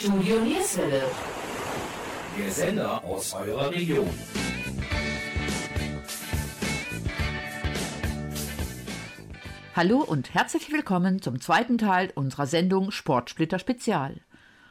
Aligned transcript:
Studio 0.00 0.40
Nierswelle. 0.40 1.02
Der 2.38 2.50
Sender 2.50 3.04
aus 3.04 3.34
eurer 3.34 3.70
Region. 3.70 4.08
Hallo 9.76 9.98
und 9.98 10.32
herzlich 10.32 10.72
willkommen 10.72 11.20
zum 11.20 11.38
zweiten 11.38 11.76
Teil 11.76 12.12
unserer 12.14 12.46
Sendung 12.46 12.92
Sportsplitter 12.92 13.58
Spezial. 13.58 14.22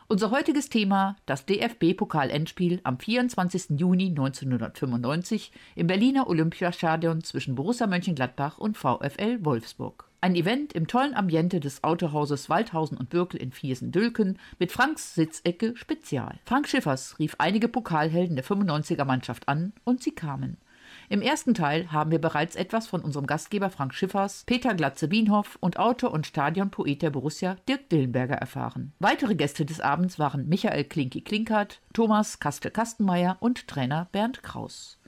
Unser 0.08 0.32
heutiges 0.32 0.70
Thema 0.70 1.16
das 1.28 1.46
DFB-Pokal-Endspiel 1.46 2.80
am 2.84 2.98
24. 2.98 3.78
Juni 3.80 4.08
1995 4.08 5.52
im 5.76 5.86
Berliner 5.86 6.28
Olympiastadion 6.28 7.24
zwischen 7.24 7.54
Borussia 7.54 7.86
Mönchengladbach 7.86 8.58
und 8.58 8.78
VfL 8.78 9.46
Wolfsburg. 9.46 10.09
Ein 10.22 10.36
Event 10.36 10.74
im 10.74 10.88
tollen 10.88 11.16
Ambiente 11.16 11.62
des 11.62 11.82
Autohauses 11.82 12.50
Waldhausen 12.50 12.98
und 12.98 13.10
Birkel 13.10 13.42
in 13.42 13.54
Viersen-Dülken 13.54 14.38
mit 14.60 14.74
Franks 14.74 15.16
Sitzecke 15.16 15.78
Spezial. 15.78 16.40
Frank 16.44 16.68
Schiffers 16.68 17.18
rief 17.20 17.36
einige 17.38 17.70
Pokalhelden 17.70 18.36
der 18.36 18.44
95er 18.44 19.06
Mannschaft 19.06 19.48
an 19.48 19.72
und 19.86 20.04
sie 20.04 20.12
kamen. 20.12 20.58
Im 21.08 21.22
ersten 21.22 21.54
Teil 21.54 21.92
haben 21.94 22.12
wir 22.12 22.20
bereits 22.20 22.58
etwas 22.58 22.88
von 22.88 23.00
unserem 23.00 23.28
Gastgeber 23.28 23.70
Frank 23.70 23.94
Schiffers, 23.94 24.44
Peter 24.46 24.74
Glatze-Bienhoff 24.74 25.58
und 25.62 25.80
Autor 25.80 26.12
und 26.12 26.28
Stadionpoet 26.28 27.02
der 27.02 27.12
Borussia 27.12 27.56
Dirk 27.70 27.90
Dillenberger 27.90 28.36
erfahren. 28.36 28.92
Weitere 29.00 29.36
Gäste 29.36 29.66
des 29.66 29.80
Abends 29.80 30.20
waren 30.20 30.50
Michael 30.50 30.84
Klinki-Klinkert, 30.84 31.80
Thomas 31.94 32.40
Kastel-Kastenmeier 32.40 33.38
und 33.40 33.70
Trainer 33.70 34.10
Bernd 34.12 34.44
Kraus. 34.44 34.99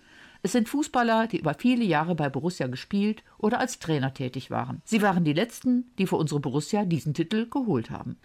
Es 0.43 0.53
sind 0.53 0.69
Fußballer, 0.69 1.27
die 1.27 1.39
über 1.39 1.53
viele 1.53 1.83
Jahre 1.83 2.15
bei 2.15 2.29
Borussia 2.29 2.65
gespielt 2.67 3.23
oder 3.37 3.59
als 3.59 3.77
Trainer 3.77 4.13
tätig 4.13 4.49
waren. 4.49 4.81
Sie 4.85 5.01
waren 5.01 5.23
die 5.23 5.33
letzten, 5.33 5.91
die 5.99 6.07
für 6.07 6.15
unsere 6.15 6.39
Borussia 6.39 6.83
diesen 6.83 7.13
Titel 7.13 7.47
geholt 7.47 7.91
haben. 7.91 8.17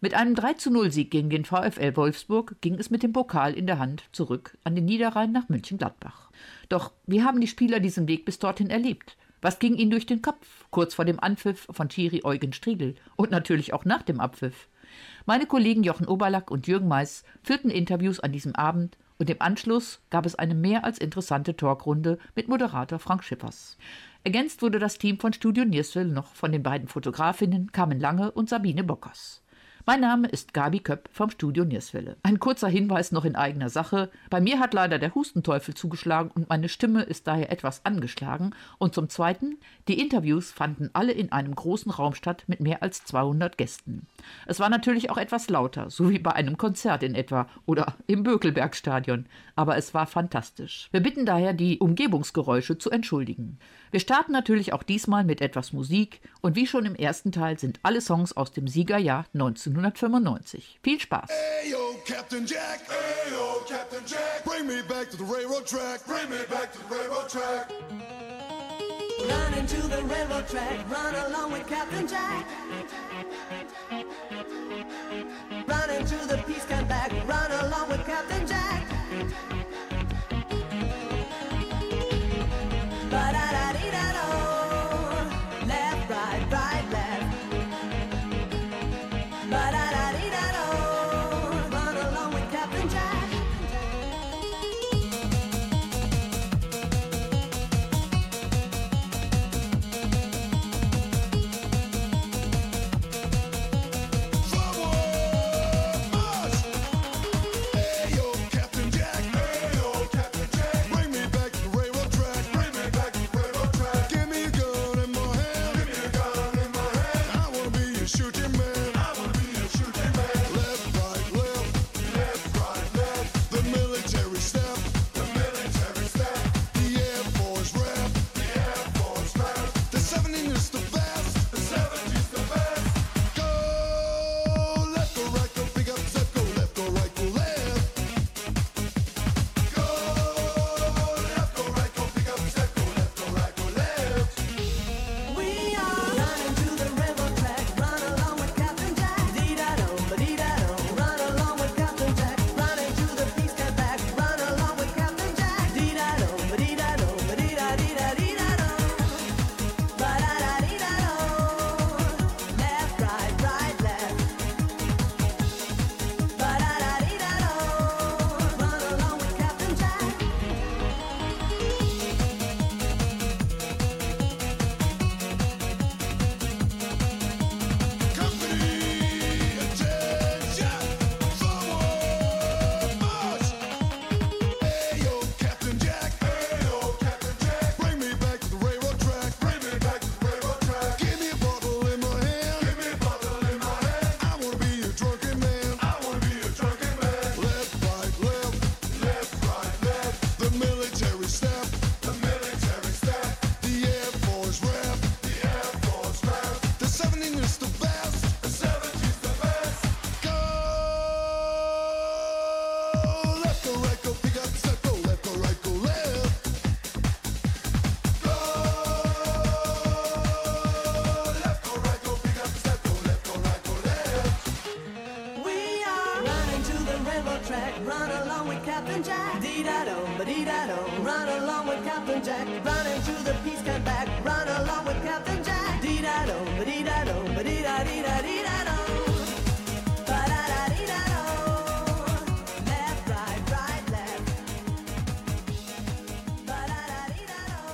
Mit 0.00 0.14
einem 0.14 0.34
30 0.34 0.92
Sieg 0.92 1.10
gegen 1.10 1.30
den 1.30 1.44
VfL 1.44 1.96
Wolfsburg 1.96 2.56
ging 2.60 2.74
es 2.74 2.90
mit 2.90 3.02
dem 3.02 3.12
Pokal 3.12 3.54
in 3.54 3.66
der 3.66 3.78
Hand 3.78 4.04
zurück 4.12 4.56
an 4.62 4.76
den 4.76 4.84
Niederrhein 4.84 5.32
nach 5.32 5.48
München-Gladbach. 5.48 6.30
Doch 6.68 6.92
wie 7.06 7.22
haben 7.22 7.40
die 7.40 7.48
Spieler 7.48 7.80
diesen 7.80 8.06
Weg 8.06 8.24
bis 8.24 8.38
dorthin 8.38 8.70
erlebt? 8.70 9.16
Was 9.40 9.58
ging 9.58 9.74
ihnen 9.74 9.90
durch 9.90 10.06
den 10.06 10.22
Kopf, 10.22 10.66
kurz 10.70 10.94
vor 10.94 11.04
dem 11.04 11.20
Anpfiff 11.20 11.66
von 11.70 11.88
Thierry 11.88 12.20
Eugen 12.22 12.52
Striegel 12.52 12.94
und 13.16 13.30
natürlich 13.30 13.72
auch 13.72 13.84
nach 13.84 14.02
dem 14.02 14.20
Abpfiff? 14.20 14.68
Meine 15.26 15.46
Kollegen 15.46 15.82
Jochen 15.82 16.06
Oberlack 16.06 16.50
und 16.50 16.66
Jürgen 16.66 16.88
Mais 16.88 17.24
führten 17.42 17.70
Interviews 17.70 18.20
an 18.20 18.32
diesem 18.32 18.54
Abend 18.54 18.96
und 19.18 19.30
im 19.30 19.40
Anschluss 19.40 20.00
gab 20.10 20.26
es 20.26 20.34
eine 20.34 20.54
mehr 20.54 20.84
als 20.84 20.98
interessante 20.98 21.56
Talkrunde 21.56 22.18
mit 22.34 22.48
Moderator 22.48 22.98
Frank 22.98 23.22
Schippers. 23.22 23.78
Ergänzt 24.24 24.62
wurde 24.62 24.78
das 24.78 24.98
Team 24.98 25.20
von 25.20 25.32
Studio 25.32 25.64
Nierswil 25.64 26.06
noch 26.06 26.34
von 26.34 26.50
den 26.50 26.62
beiden 26.62 26.88
Fotografinnen 26.88 27.70
Carmen 27.72 28.00
Lange 28.00 28.32
und 28.32 28.48
Sabine 28.48 28.82
Bockers. 28.82 29.43
Mein 29.86 30.00
Name 30.00 30.28
ist 30.28 30.54
Gabi 30.54 30.80
Köpp 30.80 31.10
vom 31.12 31.28
Studio 31.28 31.62
Nierswelle. 31.62 32.16
Ein 32.22 32.38
kurzer 32.38 32.68
Hinweis 32.68 33.12
noch 33.12 33.26
in 33.26 33.36
eigener 33.36 33.68
Sache. 33.68 34.10
Bei 34.30 34.40
mir 34.40 34.58
hat 34.58 34.72
leider 34.72 34.98
der 34.98 35.14
Hustenteufel 35.14 35.74
zugeschlagen 35.74 36.30
und 36.34 36.48
meine 36.48 36.70
Stimme 36.70 37.02
ist 37.02 37.26
daher 37.26 37.52
etwas 37.52 37.84
angeschlagen. 37.84 38.54
Und 38.78 38.94
zum 38.94 39.10
Zweiten, 39.10 39.58
die 39.86 40.00
Interviews 40.00 40.52
fanden 40.52 40.88
alle 40.94 41.12
in 41.12 41.32
einem 41.32 41.54
großen 41.54 41.92
Raum 41.92 42.14
statt 42.14 42.44
mit 42.46 42.60
mehr 42.60 42.82
als 42.82 43.04
200 43.04 43.58
Gästen. 43.58 44.06
Es 44.46 44.58
war 44.58 44.70
natürlich 44.70 45.10
auch 45.10 45.18
etwas 45.18 45.50
lauter, 45.50 45.90
so 45.90 46.08
wie 46.08 46.18
bei 46.18 46.32
einem 46.32 46.56
Konzert 46.56 47.02
in 47.02 47.14
etwa 47.14 47.46
oder 47.66 47.94
im 48.06 48.22
Bökelbergstadion. 48.22 49.26
Aber 49.54 49.76
es 49.76 49.92
war 49.92 50.06
fantastisch. 50.06 50.88
Wir 50.92 51.02
bitten 51.02 51.26
daher, 51.26 51.52
die 51.52 51.78
Umgebungsgeräusche 51.78 52.78
zu 52.78 52.88
entschuldigen. 52.88 53.58
Wir 53.90 54.00
starten 54.00 54.32
natürlich 54.32 54.72
auch 54.72 54.82
diesmal 54.82 55.24
mit 55.24 55.42
etwas 55.42 55.74
Musik 55.74 56.22
und 56.40 56.56
wie 56.56 56.66
schon 56.66 56.86
im 56.86 56.96
ersten 56.96 57.32
Teil 57.32 57.58
sind 57.58 57.80
alle 57.82 58.00
Songs 58.00 58.34
aus 58.34 58.50
dem 58.50 58.66
Siegerjahr 58.66 59.26
1995. 59.82 60.64
Viel 60.82 61.00
Spaß! 61.00 61.30
Hey 61.30 61.70
yo, 61.70 61.94
Captain 62.04 62.46
Jack. 62.46 62.80
Hey 62.88 63.30
yo, 63.30 63.60
Captain 63.68 64.04
Jack. 64.06 64.44
Bring 64.44 64.66
me 64.66 64.82
back 64.82 65.10
to 65.10 65.16
the 65.16 65.24
railroad 65.24 65.66
track. 65.66 66.04
Bring 66.06 66.28
me 66.30 66.38
back 66.48 66.72
to 66.72 66.78
the 66.78 66.94
railroad 66.94 67.28
track. 67.28 67.70
Run 69.28 69.54
into 69.54 69.80
the 69.88 70.02
railroad 70.02 70.46
track, 70.48 70.90
run 70.90 71.14
along 71.14 71.52
with 71.52 71.66
Captain 71.66 72.06
Jack. 72.06 72.46
Run 75.66 75.90
into 75.90 76.16
the 76.26 76.42
peace 76.46 76.64
camp 76.66 76.88
back, 76.88 77.10
run 77.26 77.50
along 77.64 77.88
with 77.88 78.04
Captain 78.04 78.46
Jack. 78.46 79.63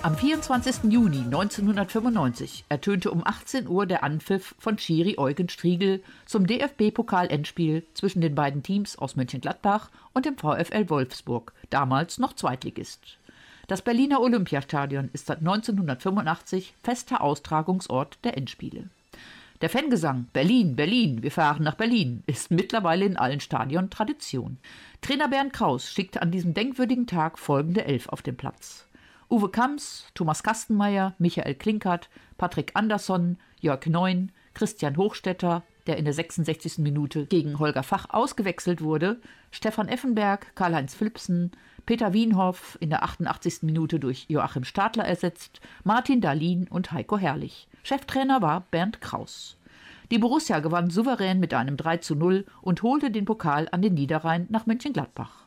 Am 0.03 0.17
24. 0.17 0.91
Juni 0.91 1.19
1995 1.19 2.65
ertönte 2.71 3.11
um 3.11 3.23
18 3.23 3.69
Uhr 3.69 3.85
der 3.85 4.03
Anpfiff 4.03 4.55
von 4.59 4.79
Schiri 4.79 5.19
Eugen 5.19 5.51
Striegel 5.51 6.03
zum 6.25 6.47
DFB-Pokal-Endspiel 6.47 7.85
zwischen 7.93 8.23
den 8.23 8.35
beiden 8.35 8.63
Teams 8.63 8.97
aus 8.97 9.17
Mönchengladbach 9.17 9.91
und 10.15 10.25
dem 10.25 10.39
VfL 10.39 10.89
Wolfsburg, 10.89 11.53
damals 11.69 12.19
noch 12.19 12.33
Zweitligist. 12.33 13.19
Das 13.69 13.83
Berliner 13.83 14.23
Olympiastadion 14.23 15.11
ist 15.13 15.27
seit 15.27 15.41
1985 15.41 16.73
fester 16.83 17.21
Austragungsort 17.21 18.19
der 18.25 18.39
Endspiele. 18.39 18.85
Der 19.61 19.69
Fangesang 19.69 20.29
Berlin, 20.33 20.77
Berlin, 20.77 21.23
wir 21.23 21.31
fahren 21.31 21.63
nach 21.63 21.75
Berlin 21.75 22.23
ist 22.27 22.51
mittlerweile 22.51 23.05
in 23.05 23.19
allen 23.19 23.41
Stadien 23.41 23.91
Tradition. 23.91 24.57
Trainer 25.03 25.29
Bernd 25.29 25.53
Kraus 25.53 25.93
schickte 25.93 26.23
an 26.23 26.31
diesem 26.31 26.55
denkwürdigen 26.55 27.07
Tag 27.07 27.39
folgende 27.39 27.85
Elf 27.85 28.09
auf 28.09 28.23
den 28.23 28.39
Platz. 28.39 28.87
Uwe 29.31 29.49
Kamps, 29.49 30.07
Thomas 30.15 30.43
Kastenmeier, 30.43 31.15
Michael 31.19 31.55
Klinkert, 31.55 32.11
Patrick 32.37 32.73
Andersson, 32.75 33.39
Jörg 33.61 33.87
Neun, 33.87 34.33
Christian 34.55 34.97
Hochstetter, 34.97 35.63
der 35.87 35.99
in 35.99 36.05
der 36.05 36.15
66. 36.15 36.79
Minute 36.79 37.27
gegen 37.27 37.61
Holger 37.61 37.85
Fach 37.85 38.07
ausgewechselt 38.11 38.83
wurde, 38.83 39.21
Stefan 39.53 39.87
Effenberg, 39.87 40.57
Karl-Heinz 40.57 40.95
Philipsen, 40.95 41.53
Peter 41.87 42.13
Wienhoff 42.13 42.77
in 42.81 42.91
der 42.91 43.05
88. 43.05 43.63
Minute 43.63 44.01
durch 44.01 44.27
Joachim 44.29 44.65
Stadler 44.65 45.05
ersetzt, 45.05 45.61
Martin 45.85 46.21
Dahlin 46.21 46.67
und 46.69 46.91
Heiko 46.91 47.17
Herrlich. 47.17 47.69
Cheftrainer 47.85 48.43
war 48.43 48.67
Bernd 48.73 49.01
Kraus. 49.01 49.57
Die 50.11 50.19
Borussia 50.19 50.59
gewann 50.59 50.91
souverän 50.91 51.39
mit 51.39 51.55
einem 51.55 51.77
3 51.77 51.99
zu 51.99 52.17
0 52.17 52.47
und 52.63 52.83
holte 52.83 53.13
den 53.13 53.27
Pokal 53.27 53.69
an 53.71 53.81
den 53.81 53.95
Niederrhein 53.95 54.49
nach 54.51 54.67
Mönchengladbach. 54.67 55.47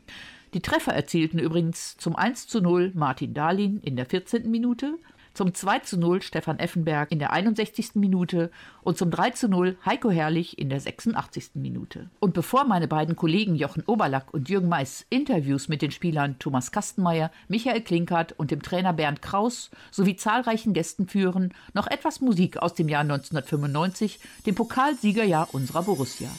Die 0.53 0.61
Treffer 0.61 0.93
erzielten 0.93 1.39
übrigens 1.39 1.97
zum 1.97 2.15
1 2.15 2.47
zu 2.47 2.61
0 2.61 2.91
Martin 2.93 3.33
Dahlin 3.33 3.79
in 3.81 3.95
der 3.95 4.05
14. 4.05 4.51
Minute, 4.51 4.99
zum 5.33 5.51
2 5.51 5.79
zu 5.79 5.97
0 5.97 6.21
Stefan 6.21 6.59
Effenberg 6.59 7.11
in 7.11 7.17
der 7.17 7.33
61. 7.33 7.95
Minute 7.95 8.51
und 8.83 8.95
zum 8.99 9.09
3 9.09 9.31
zu 9.31 9.49
0 9.49 9.77
Heiko 9.83 10.11
Herrlich 10.11 10.59
in 10.59 10.69
der 10.69 10.79
86. 10.79 11.55
Minute. 11.55 12.11
Und 12.19 12.35
bevor 12.35 12.65
meine 12.65 12.87
beiden 12.87 13.15
Kollegen 13.15 13.55
Jochen 13.55 13.81
Oberlack 13.87 14.31
und 14.31 14.47
Jürgen 14.47 14.69
Mais 14.69 15.07
Interviews 15.09 15.69
mit 15.69 15.81
den 15.81 15.89
Spielern 15.89 16.37
Thomas 16.37 16.71
Kastenmeier, 16.71 17.31
Michael 17.47 17.81
Klinkert 17.81 18.33
und 18.33 18.51
dem 18.51 18.61
Trainer 18.61 18.93
Bernd 18.93 19.23
Kraus 19.23 19.71
sowie 19.89 20.17
zahlreichen 20.17 20.73
Gästen 20.73 21.07
führen, 21.07 21.51
noch 21.73 21.87
etwas 21.87 22.21
Musik 22.21 22.57
aus 22.57 22.75
dem 22.75 22.89
Jahr 22.89 23.01
1995, 23.01 24.19
dem 24.45 24.53
Pokalsiegerjahr 24.53 25.47
unserer 25.51 25.81
Borussia. 25.81 26.29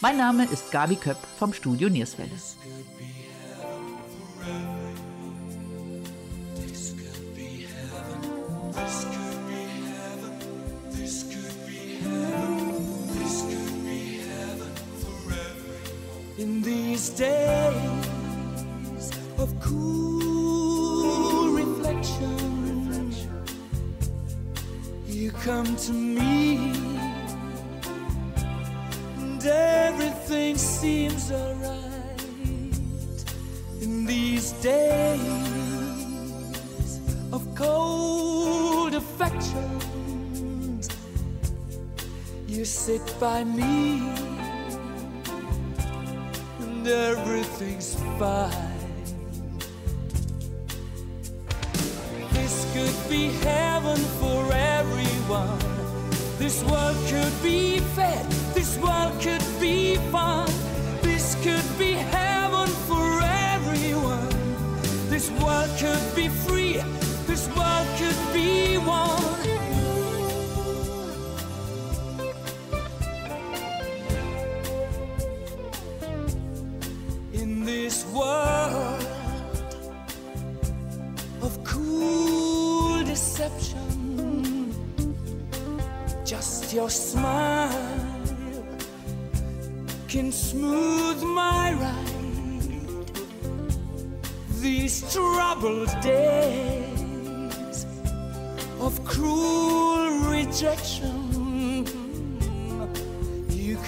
Mein 0.00 0.16
Name 0.16 0.44
ist 0.44 0.70
Gabi 0.70 0.96
Köpp 0.96 1.18
vom 1.38 1.52
Studio 1.52 1.88
Nierswelle. 1.88 2.30
Come 25.44 25.76
to 25.76 25.92
me, 25.92 26.56
and 29.18 29.44
everything 29.44 30.56
seems 30.56 31.30
alright. 31.30 31.84
In 33.82 34.06
these 34.06 34.52
days 34.62 35.20
of 37.30 37.46
cold 37.54 38.94
affections, 38.94 40.88
you 42.48 42.64
sit 42.64 43.02
by 43.20 43.44
me 43.44 44.00
and 46.60 46.88
everything's 46.88 47.96
fine. 48.18 48.53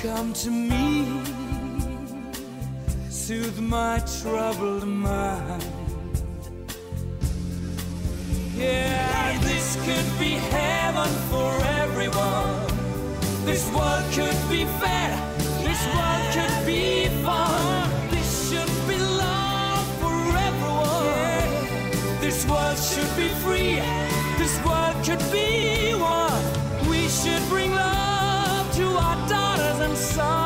Come 0.03 0.33
to 0.35 0.51
me 0.51 1.07
soothe 3.09 3.59
my 3.59 3.99
troubled 4.21 4.87
mind. 4.87 5.65
Yeah, 8.55 9.39
this 9.41 9.77
could 9.87 10.19
be 10.19 10.35
heaven 10.55 11.11
for 11.31 11.51
everyone. 11.83 12.67
This 13.45 13.69
world 13.73 14.05
could 14.13 14.41
be 14.51 14.65
fair. 14.81 15.13
This 15.67 15.83
world 15.95 16.25
could 16.37 16.67
be 16.67 17.09
fun. 17.25 17.91
This 18.11 18.31
should 18.49 18.89
be 18.89 18.99
love 18.99 19.87
for 20.01 20.19
everyone. 20.49 22.21
This 22.21 22.47
world 22.47 22.79
should 22.79 23.13
be 23.17 23.29
free. 23.45 23.81
This 24.39 24.55
world 24.65 24.97
could 25.05 25.25
be 25.33 25.95
one. 25.95 26.89
We 26.89 27.09
should 27.09 27.43
bring 27.49 27.73
love 27.73 28.06
sorry 30.17 30.46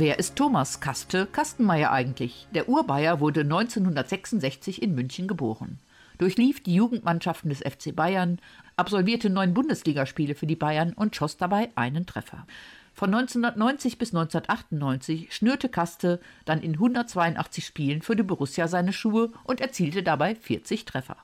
Wer 0.00 0.20
ist 0.20 0.36
Thomas 0.36 0.78
Kaste 0.78 1.26
Kastenmeier 1.26 1.90
eigentlich? 1.90 2.46
Der 2.54 2.68
Urbayer 2.68 3.18
wurde 3.18 3.40
1966 3.40 4.80
in 4.80 4.94
München 4.94 5.26
geboren. 5.26 5.80
Durchlief 6.18 6.62
die 6.62 6.76
Jugendmannschaften 6.76 7.50
des 7.50 7.62
FC 7.62 7.96
Bayern, 7.96 8.38
absolvierte 8.76 9.28
neun 9.28 9.54
Bundesligaspiele 9.54 10.36
für 10.36 10.46
die 10.46 10.54
Bayern 10.54 10.92
und 10.92 11.16
schoss 11.16 11.36
dabei 11.36 11.70
einen 11.74 12.06
Treffer. 12.06 12.46
Von 12.94 13.12
1990 13.12 13.98
bis 13.98 14.14
1998 14.14 15.34
schnürte 15.34 15.68
Kaste 15.68 16.20
dann 16.44 16.62
in 16.62 16.74
182 16.74 17.66
Spielen 17.66 18.00
für 18.00 18.14
die 18.14 18.22
Borussia 18.22 18.68
seine 18.68 18.92
Schuhe 18.92 19.32
und 19.42 19.60
erzielte 19.60 20.04
dabei 20.04 20.36
40 20.36 20.84
Treffer. 20.84 21.16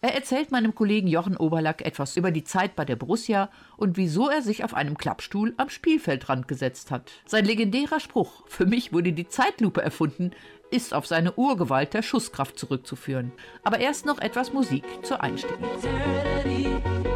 Er 0.00 0.14
erzählt 0.14 0.52
meinem 0.52 0.76
Kollegen 0.76 1.08
Jochen 1.08 1.36
Oberlack 1.36 1.84
etwas 1.84 2.16
über 2.16 2.30
die 2.30 2.44
Zeit 2.44 2.76
bei 2.76 2.84
der 2.84 2.94
Borussia 2.94 3.50
und 3.76 3.96
wieso 3.96 4.28
er 4.28 4.42
sich 4.42 4.62
auf 4.62 4.74
einem 4.74 4.96
Klappstuhl 4.96 5.54
am 5.56 5.70
Spielfeldrand 5.70 6.46
gesetzt 6.46 6.92
hat. 6.92 7.10
Sein 7.26 7.44
legendärer 7.44 7.98
Spruch, 7.98 8.44
für 8.46 8.64
mich 8.64 8.92
wurde 8.92 9.12
die 9.12 9.26
Zeitlupe 9.26 9.82
erfunden, 9.82 10.30
ist 10.70 10.94
auf 10.94 11.06
seine 11.08 11.32
Urgewalt 11.32 11.94
der 11.94 12.02
Schusskraft 12.02 12.60
zurückzuführen. 12.60 13.32
Aber 13.64 13.80
erst 13.80 14.06
noch 14.06 14.20
etwas 14.20 14.52
Musik 14.52 14.84
zur. 15.02 15.16
Eternity, 15.16 15.46
eternity, 15.64 16.66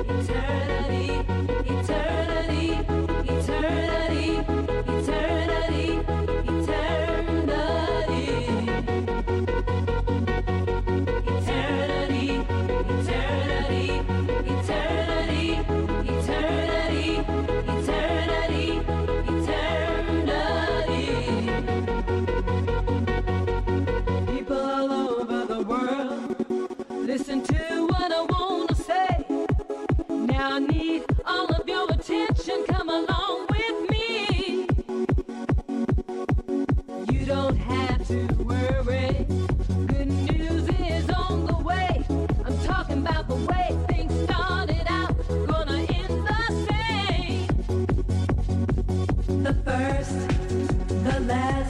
eternity, 0.08 0.91
the 51.32 51.62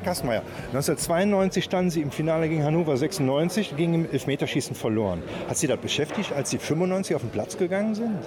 Ja, 0.00 0.06
Herr 0.06 0.12
Kastenmeier, 0.12 0.42
1992 0.72 1.64
standen 1.64 1.90
Sie 1.90 2.00
im 2.00 2.10
Finale 2.10 2.48
gegen 2.48 2.64
Hannover 2.64 2.96
96, 2.96 3.76
gegen 3.76 3.94
im 3.94 4.10
Elfmeterschießen 4.10 4.74
verloren. 4.74 5.22
Hat 5.46 5.58
Sie 5.58 5.66
das 5.66 5.78
beschäftigt, 5.78 6.32
als 6.32 6.48
Sie 6.50 6.58
95 6.58 7.16
auf 7.16 7.22
den 7.22 7.30
Platz 7.30 7.58
gegangen 7.58 7.94
sind? 7.94 8.18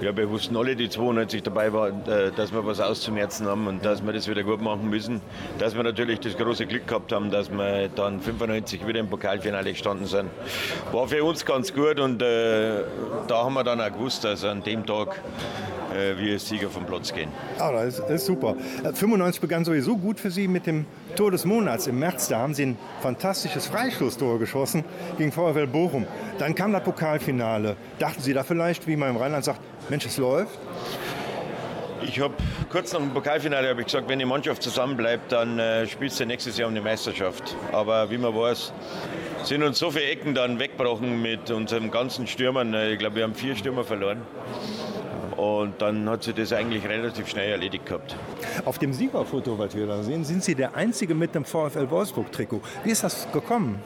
Ja, 0.00 0.14
wir 0.16 0.30
wussten 0.30 0.56
alle, 0.56 0.76
die 0.76 0.88
92 0.88 1.42
dabei 1.42 1.72
waren, 1.72 2.06
äh, 2.06 2.30
dass 2.30 2.52
wir 2.52 2.64
was 2.66 2.80
auszumerzen 2.80 3.46
haben 3.46 3.66
und 3.66 3.84
dass 3.84 4.04
wir 4.04 4.12
das 4.12 4.28
wieder 4.28 4.42
gut 4.42 4.60
machen 4.60 4.88
müssen. 4.90 5.22
Dass 5.58 5.74
wir 5.74 5.82
natürlich 5.82 6.20
das 6.20 6.36
große 6.36 6.66
Glück 6.66 6.86
gehabt 6.86 7.12
haben, 7.12 7.30
dass 7.30 7.50
wir 7.50 7.88
dann 7.88 8.20
95 8.20 8.86
wieder 8.86 9.00
im 9.00 9.08
Pokalfinale 9.08 9.72
gestanden 9.72 10.06
sind. 10.06 10.30
War 10.92 11.08
für 11.08 11.24
uns 11.24 11.44
ganz 11.44 11.72
gut 11.72 11.98
und 11.98 12.22
äh, 12.22 12.82
da 13.26 13.44
haben 13.44 13.54
wir 13.54 13.64
dann 13.64 13.80
auch 13.80 13.90
gewusst, 13.90 14.22
dass 14.22 14.44
an 14.44 14.62
dem 14.62 14.84
Tag 14.84 15.20
äh, 15.96 16.18
wir 16.18 16.34
als 16.34 16.48
Sieger 16.48 16.68
vom 16.68 16.84
Platz 16.84 17.12
gehen. 17.12 17.30
Ah, 17.58 17.72
das 17.72 17.98
ist, 17.98 18.10
ist 18.10 18.26
super. 18.26 18.56
Äh, 18.84 18.92
95 18.92 19.40
begann 19.40 19.64
sowieso 19.64 19.96
gut 19.96 20.20
für 20.20 20.30
Sie 20.30 20.48
mit 20.48 20.66
dem 20.66 20.84
Tor 21.16 21.30
des 21.30 21.44
Monats 21.44 21.86
im 21.86 21.98
März. 21.98 22.28
Da 22.28 22.38
haben 22.38 22.54
Sie 22.54 22.66
ein 22.66 22.78
fantastisches 23.00 23.66
Freistoßtor 23.66 24.38
geschossen 24.38 24.84
gegen 25.18 25.32
VfL 25.32 25.66
Bochum. 25.66 26.06
Dann 26.38 26.54
kam 26.54 26.72
das 26.72 26.82
Pokalfinale. 26.84 27.76
Dachten 27.98 28.20
Sie 28.20 28.32
da 28.32 28.42
vielleicht, 28.44 28.86
wie 28.86 28.96
man 28.96 29.10
im 29.10 29.16
Rheinland 29.16 29.44
sagt, 29.44 29.60
Mensch, 29.88 30.06
es 30.06 30.18
läuft? 30.18 30.58
Ich 32.02 32.20
habe 32.20 32.34
kurz 32.70 32.92
nach 32.92 33.00
dem 33.00 33.10
Pokalfinale 33.10 33.72
ich 33.72 33.84
gesagt, 33.86 34.08
wenn 34.08 34.18
die 34.18 34.24
Mannschaft 34.24 34.62
zusammenbleibt, 34.62 35.32
dann 35.32 35.58
äh, 35.58 35.86
spielst 35.86 36.20
du 36.20 36.26
nächstes 36.26 36.56
Jahr 36.56 36.68
um 36.68 36.74
die 36.74 36.80
Meisterschaft. 36.80 37.56
Aber 37.72 38.10
wie 38.10 38.18
man 38.18 38.34
weiß, 38.34 38.72
sind 39.42 39.62
uns 39.62 39.78
so 39.78 39.90
viele 39.90 40.04
Ecken 40.04 40.34
dann 40.34 40.58
weggebrochen 40.58 41.20
mit 41.22 41.50
unserem 41.50 41.90
ganzen 41.90 42.26
Stürmern. 42.26 42.74
Äh, 42.74 42.92
Ich 42.92 42.98
glaube, 42.98 43.16
wir 43.16 43.22
haben 43.24 43.34
vier 43.34 43.56
Stürmer 43.56 43.82
verloren. 43.82 44.20
Und 45.36 45.82
dann 45.82 46.08
hat 46.08 46.22
sich 46.22 46.34
das 46.34 46.52
eigentlich 46.52 46.86
relativ 46.88 47.28
schnell 47.28 47.50
erledigt 47.50 47.86
gehabt. 47.86 48.16
Auf 48.64 48.78
dem 48.78 48.92
Siegerfoto, 48.92 49.58
was 49.58 49.74
wir 49.76 49.86
da 49.86 50.02
sehen, 50.02 50.24
sind 50.24 50.42
Sie 50.42 50.54
der 50.54 50.74
Einzige 50.74 51.14
mit 51.14 51.34
dem 51.34 51.44
VfL 51.44 51.90
Wolfsburg-Trikot. 51.90 52.60
Wie 52.84 52.90
ist 52.90 53.04
das 53.04 53.30
gekommen? 53.32 53.80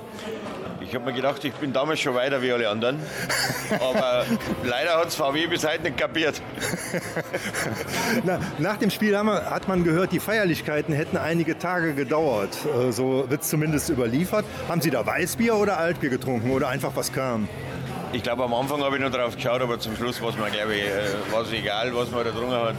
Ich 0.82 0.94
habe 0.94 1.04
mir 1.04 1.12
gedacht, 1.12 1.44
ich 1.44 1.52
bin 1.54 1.72
damals 1.72 2.00
schon 2.00 2.14
weiter 2.14 2.40
wie 2.42 2.50
alle 2.50 2.68
anderen. 2.68 2.98
Aber 3.80 4.24
leider 4.64 4.96
hat 4.96 5.08
es 5.08 5.14
VW 5.14 5.46
bis 5.46 5.64
heute 5.66 5.82
nicht 5.82 5.98
kapiert. 5.98 6.40
Na, 8.24 8.40
nach 8.58 8.76
dem 8.78 8.90
Spiel 8.90 9.12
wir, 9.12 9.50
hat 9.50 9.68
man 9.68 9.84
gehört, 9.84 10.10
die 10.12 10.18
Feierlichkeiten 10.20 10.94
hätten 10.94 11.16
einige 11.16 11.58
Tage 11.58 11.94
gedauert. 11.94 12.56
Äh, 12.64 12.90
So 12.92 13.28
wird 13.28 13.42
es 13.42 13.48
zumindest 13.50 13.88
überliefert. 13.90 14.44
Haben 14.68 14.80
Sie 14.80 14.90
da 14.90 15.04
Weißbier 15.04 15.54
oder 15.54 15.78
Altbier 15.78 16.10
getrunken 16.10 16.50
oder 16.50 16.68
einfach 16.68 16.92
was 16.96 17.12
kam? 17.12 17.48
Ich 18.12 18.24
glaube, 18.24 18.42
am 18.42 18.54
Anfang 18.54 18.82
habe 18.82 18.96
ich 18.96 19.00
nur 19.00 19.10
drauf 19.10 19.36
geschaut, 19.36 19.60
aber 19.62 19.78
zum 19.78 19.94
Schluss 19.96 20.20
war 20.20 20.30
es 20.30 20.36
mir, 20.36 20.50
glaube 20.50 20.74
ich, 20.74 20.82
äh, 20.82 21.32
war's 21.32 21.52
egal, 21.52 21.94
was 21.94 22.10
man 22.10 22.24
da 22.24 22.32
drungen 22.32 22.60
hat. 22.60 22.74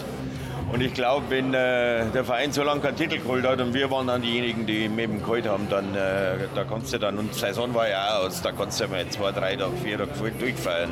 Und 0.74 0.82
ich 0.82 0.94
glaube, 0.94 1.26
wenn 1.30 1.54
äh, 1.54 2.06
der 2.14 2.26
Verein 2.26 2.52
so 2.52 2.64
lange 2.64 2.82
keinen 2.82 2.98
Titel 2.98 3.18
geholt 3.20 3.46
hat 3.46 3.62
und 3.62 3.74
wir 3.74 3.90
waren 3.92 4.08
dann 4.08 4.22
diejenigen, 4.22 4.66
die 4.66 4.86
ihn 4.86 5.00
eben 5.00 5.22
geholt 5.22 5.48
haben, 5.48 5.70
dann 5.70 5.96
äh, 5.96 6.48
da 6.54 6.66
kannst 6.66 6.94
du 6.94 6.98
dann, 6.98 7.18
und 7.18 7.34
die 7.34 7.40
Saison 7.40 7.74
war 7.74 7.88
ja 7.88 8.18
auch 8.18 8.26
aus, 8.26 8.42
da 8.42 8.52
kannst 8.52 8.80
du 8.80 8.86
ja 8.86 8.90
mal 8.90 9.08
zwei, 9.10 9.32
drei 9.32 9.56
Tage, 9.56 9.72
vier 9.84 9.98
Tage 9.98 10.14
voll 10.16 10.32
durchfeiern. 10.32 10.90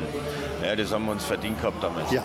Ja, 0.62 0.76
das 0.76 0.92
haben 0.92 1.06
wir 1.06 1.12
uns 1.12 1.24
verdient 1.24 1.58
gehabt 1.60 1.82
damals. 1.82 2.10
Ja, 2.12 2.22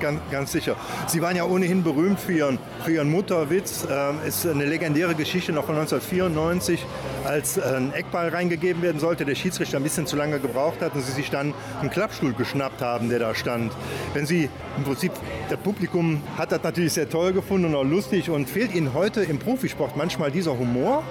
ganz, 0.00 0.20
ganz 0.30 0.52
sicher. 0.52 0.76
Sie 1.06 1.22
waren 1.22 1.36
ja 1.36 1.44
ohnehin 1.44 1.82
berühmt 1.82 2.20
für 2.20 2.32
Ihren, 2.32 2.58
für 2.84 2.92
ihren 2.92 3.10
Mutterwitz. 3.10 3.86
Ähm, 3.90 4.18
ist 4.26 4.46
eine 4.46 4.66
legendäre 4.66 5.14
Geschichte 5.14 5.52
noch 5.52 5.64
von 5.64 5.76
1994, 5.76 6.84
als 7.24 7.56
äh, 7.56 7.62
ein 7.62 7.92
Eckball 7.94 8.28
reingegeben 8.28 8.82
werden 8.82 9.00
sollte, 9.00 9.24
der 9.24 9.34
Schiedsrichter 9.34 9.78
ein 9.78 9.82
bisschen 9.82 10.06
zu 10.06 10.16
lange 10.16 10.38
gebraucht 10.38 10.82
hat 10.82 10.94
und 10.94 11.02
Sie 11.02 11.12
sich 11.12 11.30
dann 11.30 11.54
einen 11.80 11.90
Klappstuhl 11.90 12.34
geschnappt 12.34 12.82
haben, 12.82 13.08
der 13.08 13.20
da 13.20 13.34
stand. 13.34 13.72
Wenn 14.12 14.26
Sie 14.26 14.50
im 14.76 14.84
Prinzip, 14.84 15.12
das 15.48 15.58
Publikum 15.58 16.22
hat 16.36 16.52
das 16.52 16.62
natürlich 16.62 16.92
sehr 16.92 17.08
toll 17.08 17.32
gefunden 17.32 17.66
und 17.66 17.74
auch 17.74 17.84
lustig 17.84 18.28
und 18.28 18.48
fehlt 18.48 18.74
Ihnen 18.74 18.92
heute 18.94 19.22
im 19.22 19.38
Profisport 19.38 19.96
manchmal 19.96 20.30
dieser 20.30 20.58
Humor? 20.58 21.02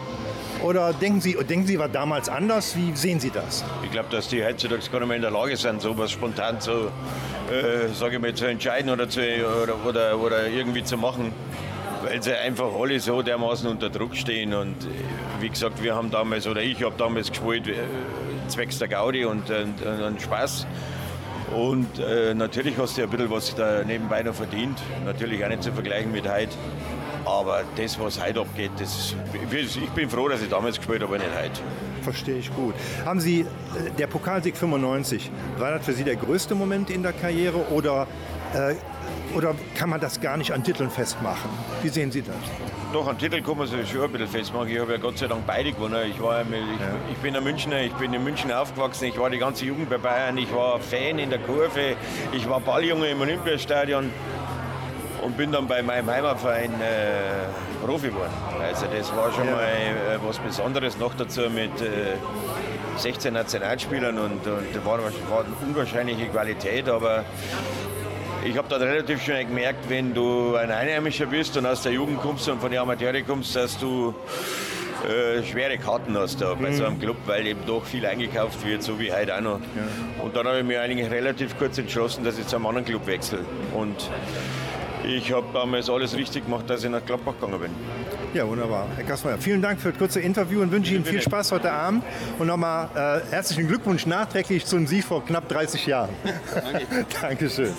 Oder 0.63 0.93
denken 0.93 1.21
Sie, 1.21 1.33
denken 1.33 1.67
Sie, 1.67 1.77
war 1.77 1.89
damals 1.89 2.29
anders? 2.29 2.75
Wie 2.75 2.95
sehen 2.95 3.19
Sie 3.19 3.29
das? 3.29 3.63
Ich 3.83 3.91
glaube, 3.91 4.09
dass 4.09 4.27
die 4.27 4.43
heutzutage 4.43 4.81
gar 4.91 4.99
nicht 4.99 5.07
mehr 5.07 5.17
in 5.17 5.21
der 5.21 5.31
Lage 5.31 5.55
sind, 5.55 5.81
sowas 5.81 6.11
spontan 6.11 6.59
zu, 6.59 6.89
äh, 7.51 7.85
ich 7.87 8.19
mal, 8.19 8.33
zu 8.33 8.45
entscheiden 8.45 8.89
oder, 8.89 9.07
zu, 9.07 9.21
oder, 9.21 9.75
oder, 9.85 10.19
oder 10.19 10.47
irgendwie 10.47 10.83
zu 10.83 10.97
machen, 10.97 11.31
weil 12.03 12.21
sie 12.21 12.33
einfach 12.33 12.73
alle 12.73 12.99
so 12.99 13.21
dermaßen 13.21 13.69
unter 13.69 13.89
Druck 13.89 14.15
stehen. 14.15 14.53
Und 14.53 14.83
äh, 14.83 15.41
wie 15.41 15.49
gesagt, 15.49 15.83
wir 15.83 15.95
haben 15.95 16.09
damals, 16.09 16.47
oder 16.47 16.61
ich 16.61 16.83
habe 16.83 16.95
damals 16.97 17.29
gespielt, 17.29 17.67
äh, 17.67 17.75
zwecks 18.47 18.79
der 18.79 18.87
Gaudi 18.87 19.25
und, 19.25 19.49
und, 19.49 19.81
und, 19.81 20.01
und 20.01 20.21
Spaß. 20.21 20.65
Und 21.55 21.99
äh, 21.99 22.33
natürlich 22.33 22.77
hast 22.77 22.97
du 22.97 23.03
ein 23.03 23.09
bisschen 23.09 23.31
was 23.31 23.55
da 23.55 23.83
nebenbei 23.83 24.21
noch 24.23 24.35
verdient. 24.35 24.79
Natürlich 25.05 25.43
auch 25.45 25.49
nicht 25.49 25.63
zu 25.63 25.71
vergleichen 25.71 26.11
mit 26.11 26.29
heute. 26.29 26.55
Aber 27.27 27.63
das, 27.75 27.99
was 27.99 28.23
heute 28.23 28.39
abgeht, 28.39 28.71
das, 28.79 29.13
ich 29.51 29.89
bin 29.89 30.09
froh, 30.09 30.29
dass 30.29 30.41
ich 30.41 30.49
damals 30.49 30.77
gespielt 30.77 31.01
habe, 31.01 31.15
aber 31.15 31.23
nicht 31.23 31.37
heute. 31.37 31.61
Verstehe 32.01 32.37
ich 32.37 32.55
gut. 32.55 32.73
Haben 33.03 33.19
Sie, 33.19 33.41
äh, 33.41 33.45
der 33.97 34.07
Pokalsieg 34.07 34.55
95, 34.55 35.29
war 35.57 35.71
das 35.71 35.85
für 35.85 35.91
Sie 35.91 36.05
der 36.05 36.15
größte 36.15 36.55
Moment 36.55 36.89
in 36.89 37.03
der 37.03 37.11
Karriere 37.11 37.57
oder, 37.69 38.07
äh, 38.53 38.75
oder 39.35 39.55
kann 39.75 39.89
man 39.89 39.99
das 39.99 40.21
gar 40.21 40.37
nicht 40.37 40.53
an 40.53 40.63
Titeln 40.63 40.89
festmachen? 40.89 41.49
Wie 41.83 41.89
sehen 41.89 42.11
Sie 42.11 42.21
das? 42.21 42.35
Doch, 42.93 43.05
einen 43.05 43.17
Titel 43.17 43.41
kann 43.41 43.57
man 43.57 43.67
sich 43.67 43.91
schon 43.91 44.03
ein 44.03 44.11
bisschen 44.13 44.29
festmachen. 44.29 44.69
Ich 44.69 44.79
habe 44.79 44.93
ja 44.93 44.97
Gott 44.97 45.17
sei 45.17 45.27
Dank 45.27 45.45
beide 45.45 45.73
gewonnen. 45.73 46.09
Ich, 46.09 46.21
war 46.21 46.39
ja 46.39 46.45
ich, 46.49 47.11
ich 47.11 47.17
bin 47.17 47.35
ein 47.35 47.43
Münchner, 47.43 47.81
ich 47.81 47.91
bin 47.93 48.13
in 48.13 48.23
München 48.23 48.53
aufgewachsen. 48.53 49.09
Ich 49.09 49.19
war 49.19 49.29
die 49.29 49.37
ganze 49.37 49.65
Jugend 49.65 49.89
bei 49.89 49.97
Bayern. 49.97 50.37
Ich 50.37 50.53
war 50.53 50.79
Fan 50.79 51.19
in 51.19 51.29
der 51.29 51.39
Kurve. 51.39 51.97
Ich 52.31 52.47
war 52.47 52.61
Balljunge 52.61 53.07
im 53.07 53.19
Olympiastadion 53.19 54.09
und 55.27 55.35
bin 55.37 55.51
dann 55.51 55.67
bei 55.67 55.81
meinem 55.83 56.09
Heimatverein 56.09 56.71
äh, 56.81 57.85
Profi 57.85 58.07
geworden. 58.07 58.31
Also 58.61 58.85
das 58.87 59.13
war 59.15 59.31
schon 59.33 59.45
Ja. 59.45 59.51
mal 59.55 59.61
äh, 59.63 60.17
was 60.25 60.39
Besonderes. 60.39 60.97
Noch 60.97 61.13
dazu 61.15 61.41
mit 61.49 61.79
äh, 61.81 62.15
16 62.97 63.33
Nationalspielern 63.33 64.17
und, 64.17 64.47
und 64.47 64.63
da 64.73 64.85
war, 64.85 64.99
war 64.99 65.43
eine 65.45 65.53
unwahrscheinliche 65.69 66.27
Qualität, 66.27 66.87
aber 66.89 67.25
ich 68.45 68.57
habe 68.57 68.67
dann 68.69 68.81
relativ 68.81 69.21
schnell 69.21 69.43
gemerkt, 69.45 69.89
wenn 69.89 70.13
du 70.13 70.55
ein 70.55 70.71
Einheimischer 70.71 71.25
bist 71.25 71.57
und 71.57 71.65
aus 71.65 71.81
der 71.83 71.91
Jugend 71.91 72.21
kommst 72.21 72.47
und 72.47 72.61
von 72.61 72.71
den 72.71 72.79
Amateuren 72.79 73.25
kommst, 73.27 73.53
dass 73.55 73.77
du 73.77 74.15
äh, 75.07 75.43
schwere 75.43 75.77
Karten 75.77 76.17
hast 76.17 76.41
da 76.41 76.53
bei 76.55 76.71
so 76.71 76.85
einem 76.85 76.99
Club, 76.99 77.17
weil 77.25 77.45
eben 77.45 77.59
doch 77.67 77.83
viel 77.83 78.05
eingekauft 78.05 78.65
wird, 78.65 78.81
so 78.81 78.97
wie 78.99 79.11
heute 79.11 79.35
auch 79.35 79.41
noch. 79.41 79.59
Und 80.23 80.35
dann 80.35 80.47
habe 80.47 80.59
ich 80.59 80.63
mir 80.65 80.81
eigentlich 80.81 81.11
relativ 81.11 81.57
kurz 81.59 81.77
entschlossen, 81.77 82.23
dass 82.23 82.39
ich 82.39 82.47
zu 82.47 82.55
einem 82.55 82.65
anderen 82.67 82.85
Club 82.85 83.05
wechsle. 83.05 83.39
Und 83.75 84.09
ich 85.07 85.31
habe 85.31 85.47
damals 85.53 85.89
alles 85.89 86.15
richtig 86.15 86.45
gemacht, 86.45 86.69
dass 86.69 86.83
ich 86.83 86.89
nach 86.89 87.05
Gladbach 87.05 87.33
gegangen 87.39 87.59
bin. 87.59 87.71
Ja, 88.33 88.47
wunderbar. 88.47 88.87
Herr 88.95 89.05
Kassmeier, 89.05 89.37
vielen 89.37 89.61
Dank 89.61 89.79
für 89.79 89.89
das 89.89 89.97
kurze 89.97 90.19
Interview 90.19 90.61
und 90.61 90.71
wünsche 90.71 90.93
Ihnen 90.93 91.05
viel. 91.05 91.21
Spaß 91.21 91.51
heute 91.53 91.71
Abend. 91.71 92.03
Und 92.39 92.47
nochmal 92.47 92.89
äh, 92.93 93.31
herzlichen 93.31 93.67
Glückwunsch 93.67 94.05
nachträglich 94.05 94.65
zum 94.65 94.85
Sieg 94.85 95.05
vor 95.05 95.25
knapp 95.25 95.47
30 95.47 95.85
Jahren. 95.85 96.09
Dankeschön. 97.21 97.71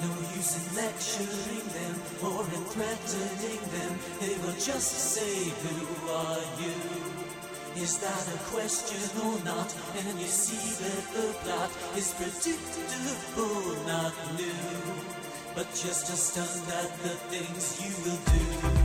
No 0.00 0.08
use 0.38 0.56
in 0.56 0.76
lecturing 0.76 1.66
them 1.72 1.94
or 2.22 2.44
in 2.44 2.64
threatening 2.72 3.60
them. 3.72 3.98
They 4.20 4.36
will 4.42 4.54
just 4.54 5.14
say, 5.14 5.52
Who 5.62 6.12
are 6.12 6.38
you? 6.60 7.82
Is 7.82 7.98
that 8.00 8.28
a 8.28 8.38
question 8.52 8.98
or 9.24 9.38
not? 9.44 9.74
And 9.96 10.20
you 10.20 10.26
see 10.26 10.84
that 10.84 11.04
the 11.14 11.32
plot 11.44 11.70
is 11.96 12.12
predictable, 12.14 13.76
not 13.86 14.12
new. 14.36 15.19
But 15.54 15.66
just 15.74 16.08
at 16.68 16.90
the 17.02 17.14
things 17.28 17.80
you 17.82 17.92
will 18.04 18.74
do. 18.74 18.79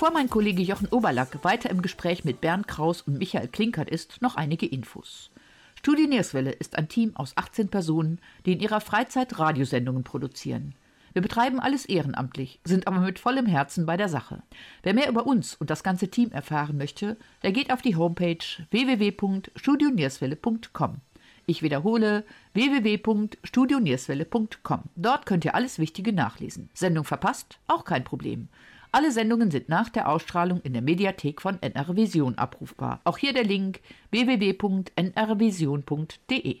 Bevor 0.00 0.14
mein 0.14 0.30
Kollege 0.30 0.62
Jochen 0.62 0.88
Oberlack 0.88 1.44
weiter 1.44 1.68
im 1.68 1.82
Gespräch 1.82 2.24
mit 2.24 2.40
Bernd 2.40 2.66
Kraus 2.66 3.02
und 3.02 3.18
Michael 3.18 3.48
Klinkert 3.48 3.90
ist, 3.90 4.22
noch 4.22 4.34
einige 4.34 4.64
Infos. 4.64 5.30
Studio 5.78 6.06
Nierswelle 6.06 6.52
ist 6.52 6.78
ein 6.78 6.88
Team 6.88 7.14
aus 7.16 7.36
18 7.36 7.68
Personen, 7.68 8.18
die 8.46 8.54
in 8.54 8.60
ihrer 8.60 8.80
Freizeit 8.80 9.38
Radiosendungen 9.38 10.02
produzieren. 10.02 10.74
Wir 11.12 11.20
betreiben 11.20 11.60
alles 11.60 11.84
ehrenamtlich, 11.84 12.60
sind 12.64 12.86
aber 12.86 13.00
mit 13.00 13.18
vollem 13.18 13.44
Herzen 13.44 13.84
bei 13.84 13.98
der 13.98 14.08
Sache. 14.08 14.42
Wer 14.82 14.94
mehr 14.94 15.10
über 15.10 15.26
uns 15.26 15.54
und 15.54 15.68
das 15.68 15.82
ganze 15.82 16.08
Team 16.08 16.32
erfahren 16.32 16.78
möchte, 16.78 17.18
der 17.42 17.52
geht 17.52 17.70
auf 17.70 17.82
die 17.82 17.96
Homepage 17.96 18.38
www.studionierswelle.com. 18.70 20.96
Ich 21.44 21.60
wiederhole 21.60 22.24
www.studionierswelle.com. 22.54 24.82
Dort 24.96 25.26
könnt 25.26 25.44
ihr 25.44 25.54
alles 25.54 25.78
Wichtige 25.78 26.14
nachlesen. 26.14 26.70
Sendung 26.72 27.04
verpasst? 27.04 27.58
Auch 27.66 27.84
kein 27.84 28.04
Problem. 28.04 28.48
Alle 28.92 29.12
Sendungen 29.12 29.52
sind 29.52 29.68
nach 29.68 29.88
der 29.88 30.08
Ausstrahlung 30.08 30.60
in 30.62 30.72
der 30.72 30.82
Mediathek 30.82 31.40
von 31.40 31.62
NR 31.62 31.94
Vision 31.94 32.36
abrufbar. 32.36 33.00
Auch 33.04 33.18
hier 33.18 33.32
der 33.32 33.44
Link 33.44 33.78
www.nrvision.de. 34.10 36.56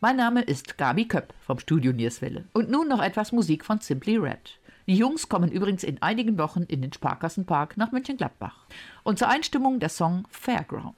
Mein 0.00 0.16
Name 0.16 0.42
ist 0.42 0.78
Gabi 0.78 1.08
Köpp 1.08 1.34
vom 1.40 1.58
Studio 1.58 1.92
Nierswelle. 1.92 2.44
Und 2.52 2.70
nun 2.70 2.86
noch 2.86 3.02
etwas 3.02 3.32
Musik 3.32 3.64
von 3.64 3.80
Simply 3.80 4.18
Red. 4.18 4.60
Die 4.86 4.96
Jungs 4.96 5.28
kommen 5.28 5.50
übrigens 5.50 5.82
in 5.82 6.00
einigen 6.00 6.38
Wochen 6.38 6.62
in 6.62 6.80
den 6.80 6.92
Sparkassenpark 6.92 7.76
nach 7.76 7.90
Mönchengladbach. 7.90 8.66
Und 9.02 9.18
zur 9.18 9.26
Einstimmung 9.28 9.80
der 9.80 9.88
Song 9.88 10.28
Fairground. 10.30 10.94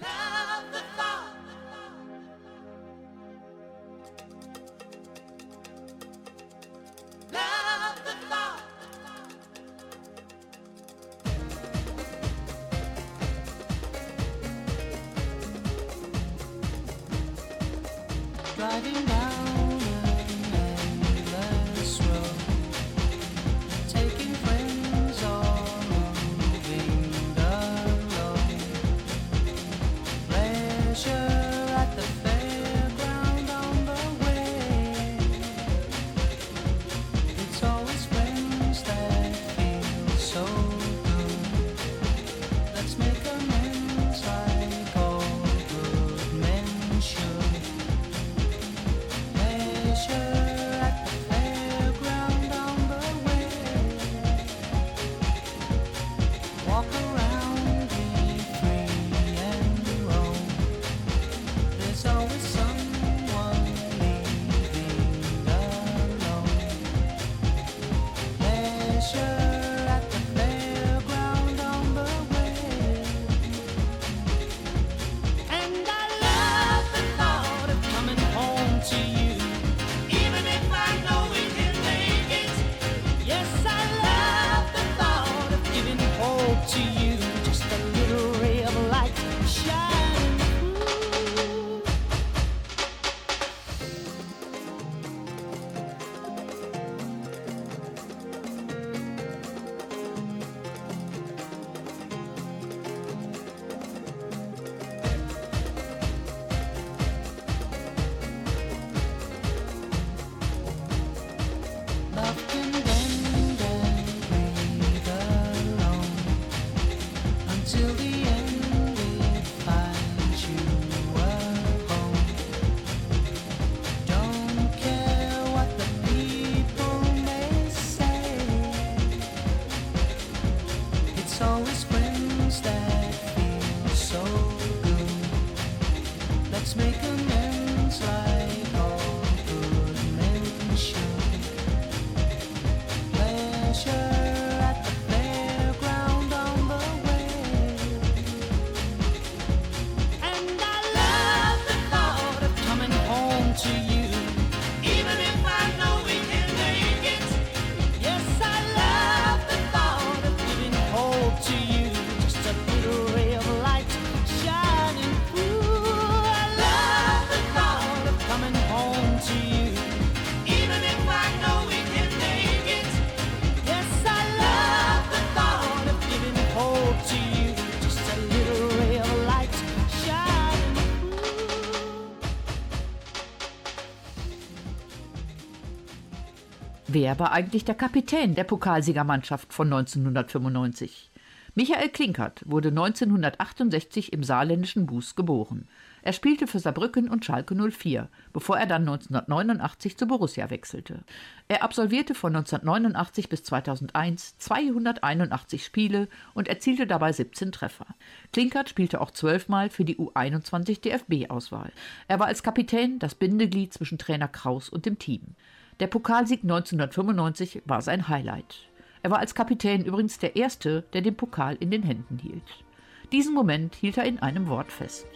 Wer 187.06 187.20
war 187.20 187.30
eigentlich 187.30 187.64
der 187.64 187.76
Kapitän 187.76 188.34
der 188.34 188.42
Pokalsiegermannschaft 188.42 189.54
von 189.54 189.72
1995? 189.72 191.08
Michael 191.54 191.88
Klinkert 191.90 192.42
wurde 192.44 192.70
1968 192.70 194.12
im 194.12 194.24
saarländischen 194.24 194.86
Buß 194.86 195.14
geboren. 195.14 195.68
Er 196.02 196.12
spielte 196.12 196.48
für 196.48 196.58
Saarbrücken 196.58 197.08
und 197.08 197.24
Schalke 197.24 197.54
04, 197.54 198.08
bevor 198.32 198.58
er 198.58 198.66
dann 198.66 198.88
1989 198.88 199.96
zu 199.96 200.08
Borussia 200.08 200.50
wechselte. 200.50 201.04
Er 201.46 201.62
absolvierte 201.62 202.16
von 202.16 202.34
1989 202.34 203.28
bis 203.28 203.44
2001 203.44 204.38
281 204.38 205.64
Spiele 205.64 206.08
und 206.34 206.48
erzielte 206.48 206.88
dabei 206.88 207.12
17 207.12 207.52
Treffer. 207.52 207.86
Klinkert 208.32 208.68
spielte 208.68 209.00
auch 209.00 209.12
zwölfmal 209.12 209.70
für 209.70 209.84
die 209.84 209.96
U21 209.96 210.80
DFB-Auswahl. 210.80 211.70
Er 212.08 212.18
war 212.18 212.26
als 212.26 212.42
Kapitän 212.42 212.98
das 212.98 213.14
Bindeglied 213.14 213.72
zwischen 213.72 213.96
Trainer 213.96 214.26
Kraus 214.26 214.68
und 214.68 214.86
dem 214.86 214.98
Team. 214.98 215.36
Der 215.78 215.88
Pokalsieg 215.88 216.42
1995 216.42 217.62
war 217.66 217.82
sein 217.82 218.08
Highlight. 218.08 218.70
Er 219.02 219.10
war 219.10 219.18
als 219.18 219.34
Kapitän 219.34 219.84
übrigens 219.84 220.18
der 220.18 220.34
Erste, 220.34 220.84
der 220.94 221.02
den 221.02 221.16
Pokal 221.16 221.56
in 221.60 221.70
den 221.70 221.82
Händen 221.82 222.18
hielt. 222.18 222.64
Diesen 223.12 223.34
Moment 223.34 223.74
hielt 223.74 223.98
er 223.98 224.04
in 224.04 224.18
einem 224.18 224.48
Wort 224.48 224.72
fest. 224.72 225.06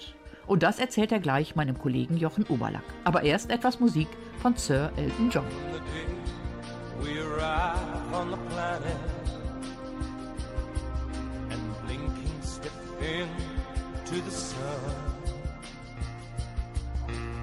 Und 0.47 0.63
das 0.63 0.79
erzählt 0.79 1.13
er 1.13 1.21
gleich 1.21 1.57
meinem 1.57 1.79
Kollegen 1.79 2.19
Jochen 2.19 2.45
Oberlack. 2.45 2.85
Aber 3.05 3.23
erst 3.23 3.51
etwas 3.51 3.81
Musik 3.81 4.09
von 4.43 4.55
Sir 4.57 4.93
Elton 4.97 5.31
John. 5.31 5.47
into 14.13 14.25
the 14.25 14.31
sun. 14.31 14.59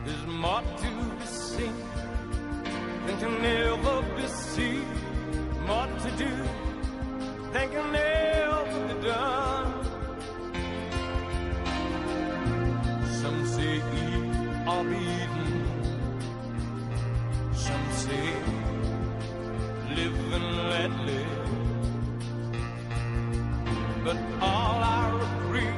There's 0.05 0.25
more 0.27 0.61
to 0.61 1.15
be 1.19 1.25
seen 1.25 1.86
than 3.07 3.17
can 3.19 3.41
never 3.41 4.01
be 4.15 4.27
seen. 4.27 4.83
What 5.69 5.89
to 6.03 6.09
do 6.23 6.33
than 7.53 7.67
can 7.73 7.91
never 7.91 8.61
be 8.87 8.95
done. 9.07 9.73
Some 13.21 13.39
say 13.53 13.75
eat 14.01 14.67
or 14.71 14.83
be 14.89 14.99
eaten. 15.19 15.51
Some 17.65 17.85
say 18.03 18.27
live 19.95 20.19
and 20.37 20.49
let 20.73 20.91
live. 21.09 21.45
But 24.05 24.17
all 24.41 24.79
I 24.99 25.05
agree 25.29 25.75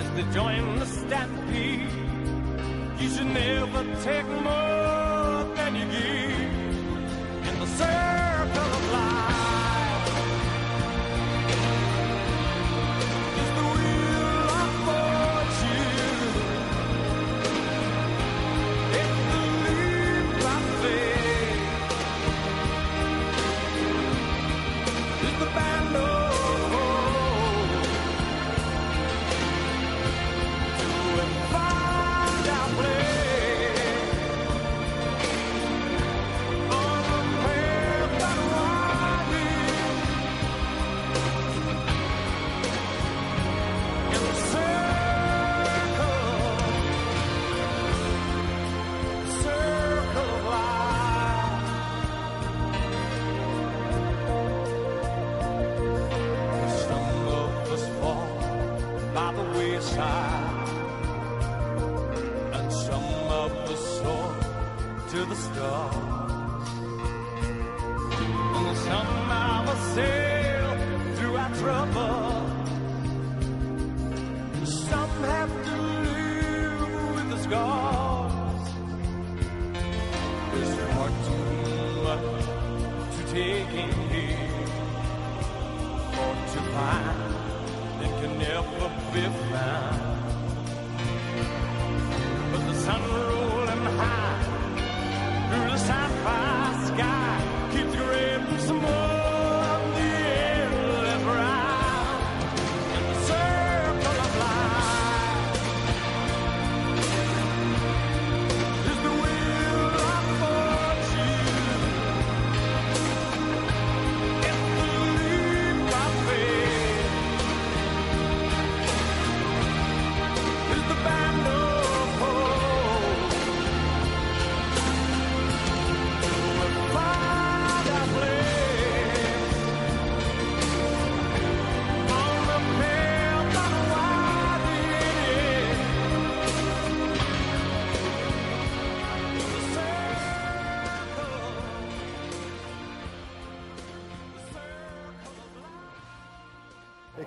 is 0.00 0.08
they 0.16 0.26
join 0.38 0.78
the 0.78 0.86
stampede. 0.86 1.92
You 3.00 3.08
should 3.08 3.30
never 3.42 3.82
take 4.02 4.28
more. 4.46 4.99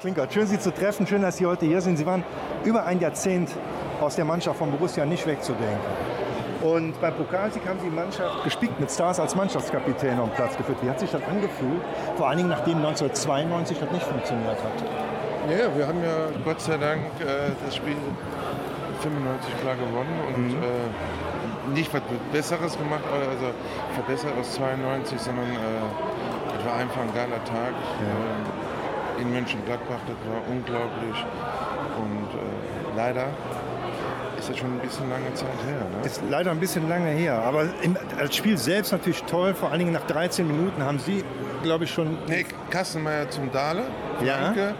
Klinkert, 0.03 0.33
schön 0.33 0.47
Sie 0.47 0.59
zu 0.59 0.73
treffen, 0.73 1.07
schön, 1.07 1.21
dass 1.21 1.37
Sie 1.37 1.45
heute 1.45 1.65
hier 1.65 1.79
sind. 1.79 1.95
Sie 1.95 2.05
waren 2.05 2.25
über 2.65 2.85
ein 2.85 2.99
Jahrzehnt 2.99 3.49
aus 4.01 4.17
der 4.17 4.25
Mannschaft 4.25 4.59
von 4.59 4.69
Borussia 4.69 5.05
nicht 5.05 5.25
wegzudenken. 5.25 5.79
Und 6.61 6.99
beim 6.99 7.13
Pokalsieg 7.13 7.65
haben 7.65 7.79
Sie 7.79 7.85
die 7.85 7.95
Mannschaft 7.95 8.43
gespickt 8.43 8.77
mit 8.81 8.91
Stars 8.91 9.21
als 9.21 9.33
Mannschaftskapitän 9.33 10.19
auf 10.19 10.27
den 10.27 10.35
Platz 10.35 10.57
geführt. 10.57 10.79
Wie 10.81 10.89
hat 10.89 10.99
sich 10.99 11.09
das 11.09 11.23
angefühlt? 11.23 11.79
Vor 12.17 12.27
allen 12.27 12.39
Dingen, 12.39 12.49
nachdem 12.49 12.79
1992 12.79 13.79
das 13.79 13.91
nicht 13.91 14.03
funktioniert 14.03 14.57
hat. 14.57 14.83
Ja, 15.49 15.73
wir 15.73 15.87
haben 15.87 16.03
ja 16.03 16.27
Gott 16.43 16.59
sei 16.59 16.75
Dank 16.75 17.03
äh, 17.21 17.51
das 17.63 17.73
Spiel 17.73 17.95
95 18.99 19.61
klar 19.61 19.75
gewonnen 19.75 20.19
und 20.35 20.51
äh, 20.51 21.73
nicht 21.79 21.93
was 21.93 22.01
Besseres 22.33 22.77
gemacht, 22.77 23.03
also 23.09 23.53
verbessert 23.93 24.33
aus 24.37 24.51
92, 24.55 25.17
sondern 25.17 25.45
äh, 25.45 26.59
es 26.59 26.65
war 26.65 26.75
einfach 26.75 27.01
ein 27.03 27.13
geiler 27.15 27.41
Tag 27.45 27.71
äh, 27.71 28.52
in 29.23 29.31
Mönchengladbach, 29.33 29.99
das 30.07 30.17
war 30.29 30.41
unglaublich 30.49 31.25
und 31.97 32.27
äh, 32.39 32.97
leider 32.97 33.25
ist 34.37 34.49
das 34.49 34.57
schon 34.57 34.73
ein 34.73 34.79
bisschen 34.79 35.09
lange 35.09 35.33
Zeit 35.33 35.47
her. 35.65 35.87
Ne? 35.99 36.05
Ist 36.05 36.21
leider 36.29 36.51
ein 36.51 36.59
bisschen 36.59 36.89
lange 36.89 37.09
her. 37.11 37.41
Aber 37.45 37.65
im, 37.81 37.95
das 38.19 38.35
Spiel 38.35 38.57
selbst 38.57 38.91
natürlich 38.91 39.23
toll. 39.23 39.53
Vor 39.53 39.69
allen 39.69 39.79
Dingen 39.79 39.93
nach 39.93 40.05
13 40.05 40.45
Minuten 40.45 40.83
haben 40.83 40.99
Sie, 40.99 41.23
glaube 41.63 41.85
ich, 41.85 41.91
schon 41.91 42.17
Nee, 42.27 42.45
Kassenmeier 42.69 43.29
zum 43.29 43.49
Dahle, 43.53 43.83
Ja. 44.21 44.35
Franke, 44.45 44.73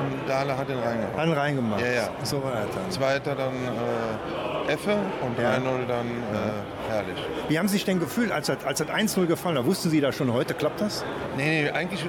und 0.00 0.28
Dahle 0.28 0.56
hat 0.56 0.68
den 0.68 0.78
reingehauen. 0.78 1.18
an 1.18 1.32
reingemacht. 1.32 1.80
Ja, 1.80 1.86
ja. 1.90 2.08
So 2.22 2.40
war 2.44 2.52
das 2.52 2.74
dann. 2.76 2.90
Zweiter 2.92 3.34
dann 3.34 3.54
äh, 3.54 4.72
Effe 4.72 4.92
und 5.22 5.36
Ja. 5.42 5.54
3-0 5.56 5.86
dann 5.88 6.06
äh, 6.06 6.92
herrlich. 6.92 7.18
Wie 7.48 7.58
haben 7.58 7.66
Sie 7.66 7.72
sich 7.72 7.84
denn 7.86 7.98
gefühlt, 7.98 8.30
als 8.30 8.46
das, 8.46 8.58
als 8.64 8.78
das 8.78 8.88
1-0 8.88 9.26
gefallen 9.26 9.56
war? 9.56 9.66
Wussten 9.66 9.90
Sie 9.90 10.00
da 10.00 10.12
schon, 10.12 10.32
heute 10.32 10.54
klappt 10.54 10.80
das? 10.80 11.04
Nee, 11.36 11.62
nee, 11.64 11.70
eigentlich 11.70 12.06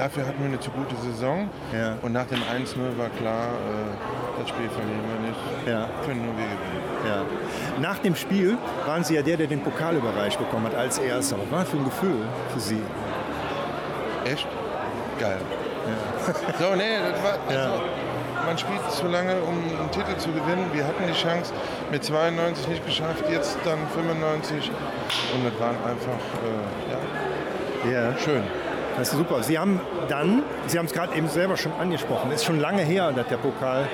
dafür 0.00 0.26
hatten 0.26 0.38
wir 0.40 0.46
eine 0.48 0.60
zu 0.60 0.70
gute 0.70 0.96
Saison. 0.96 1.48
Ja. 1.72 1.96
Und 2.02 2.12
nach 2.12 2.26
dem 2.26 2.38
1-0 2.38 2.98
war 2.98 3.10
klar, 3.20 3.48
äh, 3.48 4.40
das 4.40 4.48
Spiel 4.48 4.68
verlieren 4.70 5.04
wir 5.12 5.28
nicht. 5.28 5.40
Ja. 5.66 5.88
Können 6.06 6.24
nur 6.24 6.34
wir 6.36 6.44
gewinnen. 6.44 6.84
Ja. 7.06 7.80
Nach 7.80 7.98
dem 7.98 8.14
Spiel 8.16 8.56
waren 8.86 9.04
Sie 9.04 9.14
ja 9.14 9.22
der, 9.22 9.36
der 9.36 9.46
den 9.46 9.60
Pokal 9.62 9.96
überreicht 9.96 10.38
bekommen 10.38 10.66
hat 10.66 10.74
als 10.74 10.98
Erster. 10.98 11.36
Was 11.38 11.50
war 11.50 11.64
für 11.66 11.76
ein 11.76 11.84
Gefühl 11.84 12.22
für 12.52 12.60
Sie? 12.60 12.82
Echt? 14.24 14.46
Geil. 15.18 15.38
So, 16.60 16.76
nee, 16.76 16.96
das 17.10 17.22
war. 17.22 17.38
Also, 17.48 17.82
Man 18.46 18.56
spielt 18.58 18.90
zu 18.90 19.06
lange, 19.06 19.34
um 19.42 19.54
einen 19.80 19.90
Titel 19.90 20.16
zu 20.18 20.28
gewinnen. 20.30 20.66
Wir 20.72 20.84
hatten 20.86 21.04
die 21.06 21.12
Chance 21.18 21.52
mit 21.90 22.02
92 22.04 22.68
nicht 22.68 22.86
geschafft, 22.86 23.24
jetzt 23.30 23.58
dann 23.64 23.78
95. 23.94 24.70
Und 25.34 25.44
das 25.44 25.60
waren 25.60 25.76
einfach, 25.76 26.22
äh, 26.44 27.92
ja, 27.92 28.10
Ja. 28.10 28.18
schön. 28.18 28.42
Das 29.00 29.12
ist 29.12 29.16
super. 29.16 29.42
Sie 29.42 29.58
haben 29.58 29.80
dann, 30.10 30.42
Sie 30.66 30.78
haben 30.78 30.84
es 30.84 30.92
gerade 30.92 31.16
eben 31.16 31.26
selber 31.26 31.56
schon 31.56 31.72
angesprochen, 31.80 32.30
ist 32.32 32.44
schon 32.44 32.60
lange 32.60 32.82
her, 32.82 33.12
dass 33.12 33.28
der 33.28 33.38
Pokal 33.38 33.88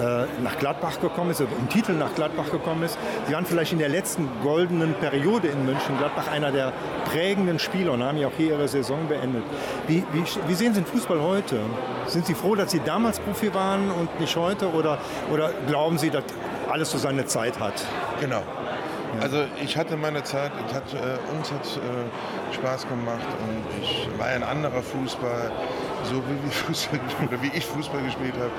äh, 0.00 0.24
nach 0.42 0.58
Gladbach 0.58 0.98
gekommen 1.02 1.32
ist, 1.32 1.42
um 1.42 1.68
Titel 1.68 1.92
nach 1.92 2.14
Gladbach 2.14 2.50
gekommen 2.50 2.82
ist. 2.84 2.96
Sie 3.26 3.34
waren 3.34 3.44
vielleicht 3.44 3.74
in 3.74 3.78
der 3.78 3.90
letzten 3.90 4.26
goldenen 4.42 4.94
Periode 4.94 5.48
in 5.48 5.66
Mönchengladbach 5.66 6.28
einer 6.28 6.50
der 6.50 6.72
prägenden 7.04 7.58
Spieler 7.58 7.92
und 7.92 8.02
haben 8.02 8.16
ja 8.16 8.28
auch 8.28 8.32
hier 8.38 8.52
ihre 8.54 8.68
Saison 8.68 9.06
beendet. 9.06 9.42
Wie, 9.86 10.02
wie, 10.14 10.24
wie 10.46 10.54
sehen 10.54 10.72
Sie 10.72 10.80
den 10.80 10.86
Fußball 10.86 11.20
heute? 11.20 11.60
Sind 12.06 12.24
Sie 12.24 12.32
froh, 12.32 12.54
dass 12.54 12.70
Sie 12.70 12.80
damals 12.80 13.20
Profi 13.20 13.52
waren 13.52 13.90
und 13.90 14.18
nicht 14.18 14.34
heute? 14.34 14.72
Oder, 14.72 14.96
oder 15.30 15.50
glauben 15.66 15.98
Sie, 15.98 16.08
dass 16.08 16.24
alles 16.70 16.90
so 16.90 16.96
seine 16.96 17.26
Zeit 17.26 17.60
hat? 17.60 17.84
Genau. 18.18 18.42
Also 19.20 19.44
ich 19.62 19.76
hatte 19.76 19.96
meine 19.96 20.22
Zeit, 20.24 20.52
hat, 20.72 20.92
äh, 20.94 21.36
uns 21.36 21.50
hat 21.50 21.64
äh, 21.66 22.54
Spaß 22.54 22.88
gemacht 22.88 23.26
und 23.42 23.82
ich 23.82 24.08
war 24.18 24.26
ein 24.28 24.42
anderer 24.42 24.82
Fußball, 24.82 25.50
so 26.04 26.16
wie, 26.16 26.50
Fußball, 26.50 27.00
oder 27.26 27.42
wie 27.42 27.50
ich 27.56 27.64
Fußball 27.66 28.02
gespielt 28.02 28.34
habe. 28.34 28.50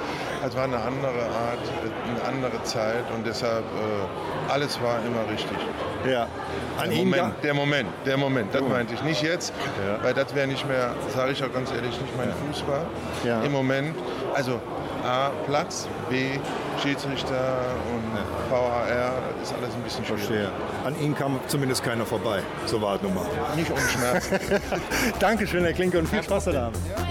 Es 0.48 0.56
war 0.56 0.64
eine 0.66 0.78
andere 0.78 1.24
Art, 1.26 1.64
äh, 1.84 2.10
eine 2.28 2.38
andere 2.38 2.64
Zeit 2.64 3.04
und 3.16 3.26
deshalb 3.26 3.64
äh, 3.64 4.52
alles 4.52 4.82
war 4.82 4.98
immer 5.06 5.30
richtig. 5.32 5.58
Ja. 6.10 6.28
An 6.78 6.90
Der 6.90 6.98
Ihnen 6.98 7.10
Moment, 7.10 7.34
der 7.44 7.54
Moment, 7.54 7.90
der 8.06 8.18
Moment, 8.18 8.56
das 8.56 8.62
meinte 8.62 8.94
ich. 8.94 9.04
Nicht 9.04 9.22
jetzt, 9.22 9.54
Ja. 9.86 10.04
weil 10.04 10.14
das 10.14 10.34
wäre 10.34 10.48
nicht 10.48 10.68
mehr, 10.68 10.96
sage 11.14 11.32
ich 11.34 11.44
auch 11.44 11.52
ganz 11.54 11.72
ehrlich, 11.72 12.00
nicht 12.00 12.16
mein 12.18 12.32
Fußball. 12.48 12.86
Ja. 13.24 13.42
Im 13.44 13.52
Moment, 13.52 13.96
also 14.34 14.60
A, 15.04 15.30
Platz, 15.46 15.88
B, 16.10 16.40
Schiedsrichter 16.82 17.58
und 17.94 18.52
VAR, 18.52 19.12
ist 19.42 19.54
alles 19.54 19.74
ein 19.74 19.82
bisschen 19.84 20.06
schwierig. 20.06 20.24
Verstehe. 20.24 20.52
An 20.86 21.00
Ihnen 21.02 21.16
kam 21.16 21.40
zumindest 21.48 21.84
keiner 21.84 22.06
vorbei. 22.06 22.42
So 22.66 22.82
war 22.82 22.96
es 22.96 23.02
nun 23.02 23.16
mal. 23.16 23.26
Nicht 23.56 23.72
ohne 23.72 23.82
Schmerzen. 23.82 24.40
Dankeschön, 25.20 25.64
Herr 25.64 25.74
Klinke, 25.74 26.00
und 26.00 26.08
viel 26.08 26.24
Spaß 26.24 26.48
heute 26.48 26.62
Abend. 26.62 26.78
Well, 26.96 27.09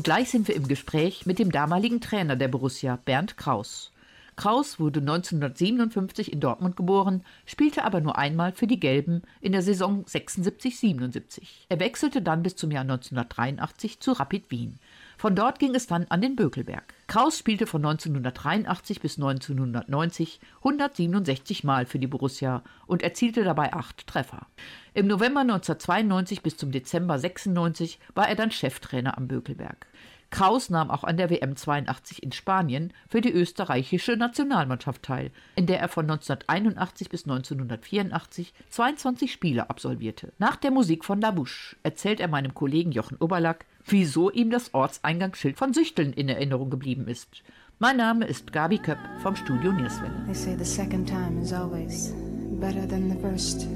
Und 0.00 0.04
gleich 0.04 0.30
sind 0.30 0.48
wir 0.48 0.56
im 0.56 0.66
Gespräch 0.66 1.26
mit 1.26 1.38
dem 1.38 1.52
damaligen 1.52 2.00
Trainer 2.00 2.34
der 2.34 2.48
Borussia, 2.48 2.96
Bernd 3.04 3.36
Kraus. 3.36 3.92
Kraus 4.34 4.80
wurde 4.80 5.00
1957 5.00 6.32
in 6.32 6.40
Dortmund 6.40 6.74
geboren, 6.74 7.22
spielte 7.44 7.84
aber 7.84 8.00
nur 8.00 8.16
einmal 8.16 8.52
für 8.52 8.66
die 8.66 8.80
Gelben 8.80 9.20
in 9.42 9.52
der 9.52 9.60
Saison 9.60 10.06
76-77. 10.06 11.42
Er 11.68 11.80
wechselte 11.80 12.22
dann 12.22 12.42
bis 12.42 12.56
zum 12.56 12.70
Jahr 12.70 12.80
1983 12.80 14.00
zu 14.00 14.12
Rapid 14.12 14.50
Wien. 14.50 14.78
Von 15.20 15.36
dort 15.36 15.58
ging 15.58 15.74
es 15.74 15.86
dann 15.86 16.06
an 16.08 16.22
den 16.22 16.34
Bökelberg. 16.34 16.94
Kraus 17.06 17.38
spielte 17.38 17.66
von 17.66 17.84
1983 17.84 19.02
bis 19.02 19.18
1990 19.18 20.40
167 20.60 21.62
Mal 21.62 21.84
für 21.84 21.98
die 21.98 22.06
Borussia 22.06 22.62
und 22.86 23.02
erzielte 23.02 23.44
dabei 23.44 23.74
acht 23.74 24.06
Treffer. 24.06 24.46
Im 24.94 25.06
November 25.06 25.40
1992 25.40 26.40
bis 26.40 26.56
zum 26.56 26.72
Dezember 26.72 27.18
96 27.18 27.98
war 28.14 28.30
er 28.30 28.34
dann 28.34 28.50
Cheftrainer 28.50 29.18
am 29.18 29.28
Bökelberg. 29.28 29.88
Kraus 30.30 30.70
nahm 30.70 30.90
auch 30.90 31.04
an 31.04 31.16
der 31.16 31.28
WM 31.28 31.56
82 31.56 32.22
in 32.22 32.32
Spanien 32.32 32.92
für 33.08 33.20
die 33.20 33.32
österreichische 33.32 34.16
Nationalmannschaft 34.16 35.02
teil, 35.02 35.30
in 35.56 35.66
der 35.66 35.80
er 35.80 35.88
von 35.88 36.04
1981 36.04 37.08
bis 37.08 37.24
1984 37.24 38.54
22 38.70 39.32
Spiele 39.32 39.68
absolvierte. 39.68 40.32
Nach 40.38 40.56
der 40.56 40.70
Musik 40.70 41.04
von 41.04 41.20
Labusch 41.20 41.76
erzählt 41.82 42.20
er 42.20 42.28
meinem 42.28 42.54
Kollegen 42.54 42.92
Jochen 42.92 43.16
Oberlack, 43.18 43.66
wieso 43.84 44.30
ihm 44.30 44.50
das 44.50 44.72
Ortseingangsschild 44.72 45.58
von 45.58 45.74
Süchteln 45.74 46.12
in 46.12 46.28
Erinnerung 46.28 46.70
geblieben 46.70 47.08
ist. 47.08 47.42
Mein 47.78 47.96
Name 47.96 48.26
ist 48.26 48.52
Gabi 48.52 48.78
Köpp 48.78 48.98
vom 49.22 49.34
Studio 49.34 49.72
Nierswelle. 49.72 50.24
They 50.26 50.34
say 50.34 50.56
the 50.56 50.64
second 50.64 51.08
time 51.08 51.40
is 51.42 51.52
always 51.52 52.14
better 52.60 52.86
than 52.86 53.10
the 53.10 53.16
first. 53.20 53.66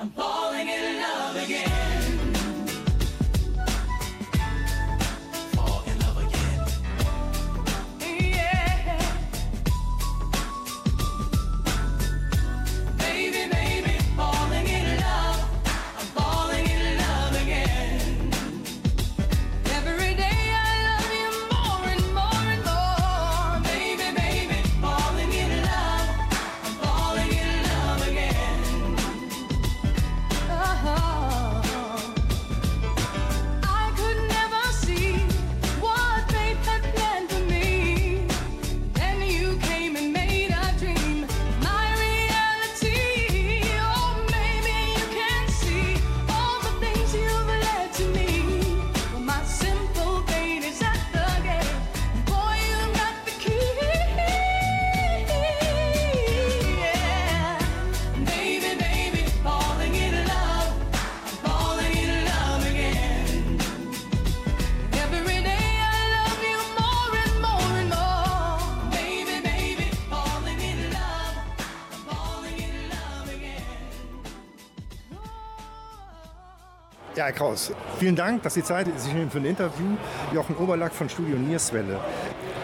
I'm 0.00 0.10
falling 0.10 0.68
in 0.68 1.00
love 1.00 1.17
Herr 77.28 77.34
Kraus, 77.34 77.72
vielen 77.98 78.16
Dank, 78.16 78.42
dass 78.42 78.54
Sie 78.54 78.62
Zeit 78.62 78.86
sich 78.98 79.12
nehmen 79.12 79.30
für 79.30 79.36
ein 79.36 79.44
Interview. 79.44 79.98
Jochen 80.32 80.56
Oberlack 80.56 80.94
von 80.94 81.10
Studio 81.10 81.36
Nierswelle. 81.36 82.00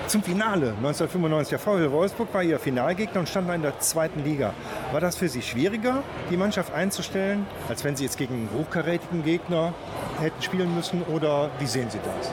Zum 0.06 0.22
Finale 0.22 0.68
1995. 0.78 1.50
Der 1.50 1.58
VfL 1.58 1.92
Wolfsburg 1.92 2.32
war 2.32 2.42
Ihr 2.42 2.58
Finalgegner 2.58 3.20
und 3.20 3.28
stand 3.28 3.50
in 3.50 3.60
der 3.60 3.78
zweiten 3.80 4.24
Liga. 4.24 4.54
War 4.90 5.02
das 5.02 5.16
für 5.16 5.28
Sie 5.28 5.42
schwieriger, 5.42 6.02
die 6.30 6.38
Mannschaft 6.38 6.72
einzustellen, 6.72 7.46
als 7.68 7.84
wenn 7.84 7.94
Sie 7.94 8.04
jetzt 8.04 8.16
gegen 8.16 8.32
einen 8.32 8.48
hochkarätigen 8.58 9.22
Gegner 9.22 9.74
hätten 10.18 10.40
spielen 10.40 10.74
müssen? 10.74 11.02
Oder 11.02 11.50
wie 11.58 11.66
sehen 11.66 11.90
Sie 11.90 11.98
das? 11.98 12.32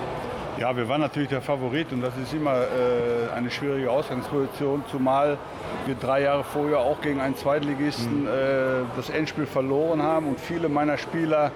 Ja, 0.62 0.78
wir 0.78 0.88
waren 0.88 1.02
natürlich 1.02 1.30
der 1.30 1.42
Favorit 1.42 1.92
und 1.92 2.02
das 2.02 2.16
ist 2.18 2.36
immer 2.36 2.54
äh, 2.54 3.36
eine 3.36 3.50
schwierige 3.50 3.90
Ausgangsposition, 3.90 4.84
zumal 4.92 5.40
wir 5.88 5.96
drei 5.96 6.22
Jahre 6.22 6.44
vorher 6.44 6.78
auch 6.78 7.02
gegen 7.02 7.20
einen 7.20 7.36
Zweitligisten 7.36 8.28
äh, 8.28 8.84
das 8.96 9.10
Endspiel 9.10 9.48
verloren 9.48 10.04
haben 10.04 10.28
und 10.28 10.40
viele 10.40 10.70
meiner 10.70 11.00
Spieler, 11.00 11.52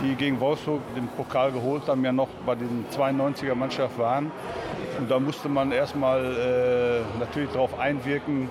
die 0.00 0.14
gegen 0.14 0.38
Wolfsburg 0.38 0.80
den 0.94 1.08
Pokal 1.08 1.50
geholt 1.50 1.88
haben, 1.88 2.04
ja 2.04 2.12
noch 2.12 2.28
bei 2.46 2.54
den 2.54 2.86
92er 2.96 3.56
Mannschaft 3.56 3.98
waren. 3.98 4.30
Und 5.00 5.10
da 5.10 5.18
musste 5.18 5.48
man 5.48 5.72
erstmal 5.72 6.24
äh, 6.24 7.18
natürlich 7.18 7.50
darauf 7.50 7.76
einwirken. 7.80 8.48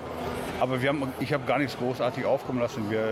Aber 0.60 0.80
wir 0.80 0.88
haben, 0.88 1.12
ich 1.20 1.32
habe 1.32 1.44
gar 1.44 1.58
nichts 1.58 1.76
großartig 1.76 2.24
aufkommen 2.24 2.60
lassen. 2.60 2.90
Wir 2.90 3.04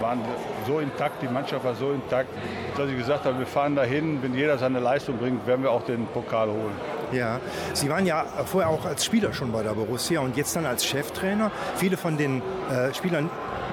waren 0.00 0.20
so 0.66 0.80
intakt, 0.80 1.22
die 1.22 1.28
Mannschaft 1.28 1.64
war 1.64 1.74
so 1.74 1.92
intakt, 1.92 2.28
dass 2.76 2.88
ich 2.88 2.96
gesagt 2.96 3.24
habe, 3.24 3.38
wir 3.38 3.46
fahren 3.46 3.76
dahin, 3.76 4.22
wenn 4.22 4.34
jeder 4.34 4.58
seine 4.58 4.80
Leistung 4.80 5.18
bringt, 5.18 5.46
werden 5.46 5.62
wir 5.62 5.70
auch 5.70 5.84
den 5.84 6.06
Pokal 6.06 6.48
holen. 6.48 6.74
Ja, 7.12 7.40
Sie 7.74 7.90
waren 7.90 8.06
ja 8.06 8.24
vorher 8.46 8.70
auch 8.70 8.86
als 8.86 9.04
Spieler 9.04 9.32
schon 9.32 9.52
bei 9.52 9.62
der 9.62 9.72
Borussia 9.72 10.20
und 10.20 10.36
jetzt 10.36 10.56
dann 10.56 10.64
als 10.64 10.84
Cheftrainer. 10.84 11.50
Viele 11.76 11.96
von 11.96 12.16
den 12.16 12.42
äh, 12.70 12.92
Spielern, 12.94 13.28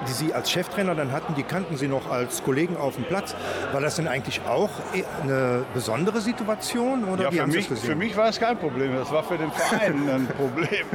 die 0.08 0.12
Sie 0.12 0.34
als 0.34 0.52
Cheftrainer 0.52 0.96
dann 0.96 1.12
hatten, 1.12 1.36
die 1.36 1.44
kannten 1.44 1.78
Sie 1.78 1.88
noch 1.88 2.10
als 2.10 2.44
Kollegen 2.44 2.78
auf 2.78 2.96
dem 2.96 3.06
Platz. 3.06 3.36
War 3.72 3.82
das 3.82 3.96
denn 3.96 4.08
eigentlich 4.08 4.42
auch 4.48 4.70
eh 4.94 5.04
eine 5.24 5.66
besondere 5.74 6.22
Situation 6.22 7.04
oder 7.06 7.24
Ja, 7.24 7.44
für, 7.44 7.48
mich, 7.48 7.68
für 7.68 7.96
mich 7.96 8.16
war 8.16 8.30
es 8.30 8.40
kein 8.40 8.58
Problem, 8.58 8.96
das 8.96 9.12
war 9.12 9.24
für 9.24 9.38
den 9.38 9.52
Verein 9.52 10.10
ein 10.14 10.28
Problem. 10.28 10.86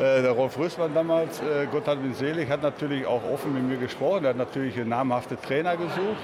Äh, 0.00 0.22
der 0.22 0.30
Rolf 0.32 0.58
Rüssmann 0.58 0.94
damals, 0.94 1.40
äh, 1.40 1.66
Gott 1.70 1.86
hat 1.86 1.98
ihn 1.98 2.14
selig, 2.14 2.48
hat 2.50 2.62
natürlich 2.62 3.06
auch 3.06 3.22
offen 3.32 3.54
mit 3.54 3.64
mir 3.64 3.76
gesprochen. 3.76 4.24
Er 4.24 4.30
hat 4.30 4.36
natürlich 4.36 4.76
namhafte 4.76 5.40
Trainer 5.40 5.76
gesucht. 5.76 6.22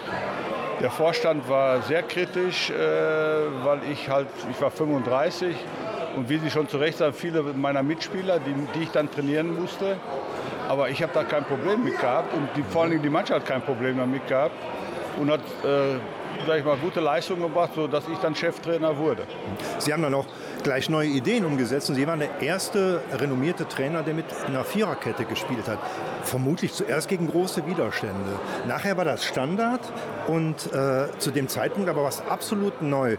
Der 0.81 0.91
Vorstand 0.91 1.49
war 1.49 1.83
sehr 1.83 2.03
kritisch, 2.03 2.71
äh, 2.71 2.75
weil 2.75 3.81
ich 3.91 4.09
halt, 4.09 4.29
ich 4.51 4.61
war 4.61 4.71
35 4.71 5.55
und 6.17 6.29
wie 6.29 6.39
Sie 6.39 6.51
schon 6.51 6.69
zu 6.69 6.79
Recht 6.79 6.99
sagen, 6.99 7.15
viele 7.15 7.43
meiner 7.43 7.83
Mitspieler, 7.83 8.39
die, 8.39 8.55
die 8.79 8.85
ich 8.85 8.91
dann 8.91 9.11
trainieren 9.11 9.59
musste. 9.61 9.97
Aber 10.69 10.89
ich 10.89 11.03
habe 11.03 11.13
da 11.13 11.25
kein 11.25 11.45
Problem 11.45 11.85
mit 11.85 11.99
gehabt 12.01 12.35
und 12.35 12.49
die, 12.57 12.63
vor 12.63 12.83
allen 12.83 12.93
Dingen 12.93 13.03
die 13.03 13.11
Mannschaft 13.11 13.41
hat 13.41 13.47
kein 13.47 13.63
Problem 13.63 13.99
damit 13.99 14.27
gehabt 14.27 14.55
und 15.21 15.31
hat, 15.31 15.41
äh, 15.65 16.57
ich 16.57 16.65
mal, 16.65 16.77
gute 16.77 17.01
Leistungen 17.01 17.43
gebracht, 17.43 17.71
sodass 17.75 18.05
ich 18.11 18.19
dann 18.19 18.35
Cheftrainer 18.35 18.97
wurde. 18.97 19.25
Sie 19.79 19.93
haben 19.93 20.03
dann 20.03 20.15
auch 20.15 20.27
gleich 20.65 20.89
neue 20.89 21.09
Ideen 21.09 21.45
umgesetzt 21.45 21.89
und 21.89 21.95
Sie 21.95 22.07
waren 22.07 22.19
der 22.19 22.41
erste 22.41 23.01
renommierte 23.13 23.69
Trainer, 23.69 24.03
der 24.03 24.15
mit 24.15 24.25
einer 24.47 24.65
Viererkette 24.65 25.25
gespielt 25.25 25.69
hat. 25.69 25.79
Vermutlich 26.23 26.73
zuerst 26.73 27.09
gegen 27.09 27.29
große 27.29 27.67
Widerstände. 27.67 28.41
Nachher 28.67 28.97
war 28.97 29.05
das 29.05 29.25
Standard 29.25 29.81
und 30.27 30.73
äh, 30.73 31.07
zu 31.19 31.31
dem 31.31 31.49
Zeitpunkt 31.49 31.89
aber 31.89 32.03
was 32.03 32.27
absolut 32.27 32.83
neu. 32.83 33.19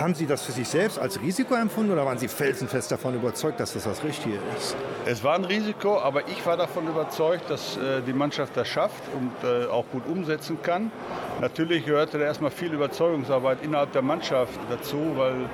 Haben 0.00 0.14
Sie 0.14 0.26
das 0.26 0.42
für 0.42 0.52
sich 0.52 0.68
selbst 0.68 0.98
als 0.98 1.20
Risiko 1.20 1.54
empfunden 1.54 1.92
oder 1.92 2.06
waren 2.06 2.18
Sie 2.18 2.28
felsenfest 2.28 2.90
davon 2.90 3.14
überzeugt, 3.14 3.60
dass 3.60 3.74
das 3.74 3.84
das 3.84 4.04
Richtige 4.04 4.38
ist? 4.56 4.76
Es 5.04 5.22
war 5.22 5.34
ein 5.34 5.44
Risiko, 5.44 5.98
aber 5.98 6.28
ich 6.28 6.46
war 6.46 6.56
davon 6.56 6.86
überzeugt, 6.86 7.50
dass 7.50 7.76
äh, 7.76 8.00
die 8.06 8.12
Mannschaft 8.12 8.56
das 8.56 8.68
schafft 8.68 9.02
und 9.14 9.32
äh, 9.48 9.66
auch 9.66 9.84
gut 9.90 10.06
umsetzen 10.06 10.58
kann. 10.62 10.92
Natürlich 11.40 11.84
gehörte 11.84 12.18
da 12.18 12.24
erstmal 12.24 12.52
viel 12.52 12.72
Überzeugungsarbeit 12.72 13.58
innerhalb 13.62 13.92
der 13.92 14.02
Mannschaft 14.02 14.58
dazu, 14.70 14.98
weil 15.16 15.48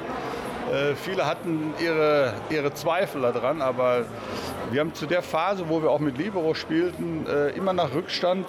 äh, 0.72 0.94
viele 0.96 1.26
hatten 1.26 1.74
ihre, 1.78 2.32
ihre 2.48 2.72
Zweifel 2.72 3.20
daran, 3.20 3.60
aber 3.60 4.06
wir 4.70 4.80
haben 4.80 4.94
zu 4.94 5.06
der 5.06 5.22
Phase, 5.22 5.68
wo 5.68 5.82
wir 5.82 5.90
auch 5.90 5.98
mit 5.98 6.16
Libero 6.16 6.54
spielten, 6.54 7.26
äh, 7.26 7.50
immer 7.50 7.74
nach 7.74 7.94
Rückstand 7.94 8.46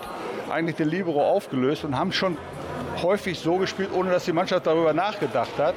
eigentlich 0.49 0.77
den 0.77 0.87
Libero 0.87 1.21
aufgelöst 1.21 1.83
und 1.83 1.99
haben 1.99 2.13
schon 2.13 2.37
häufig 3.01 3.39
so 3.39 3.57
gespielt, 3.57 3.89
ohne 3.93 4.11
dass 4.11 4.25
die 4.25 4.33
Mannschaft 4.33 4.67
darüber 4.67 4.93
nachgedacht 4.93 5.57
hat. 5.57 5.75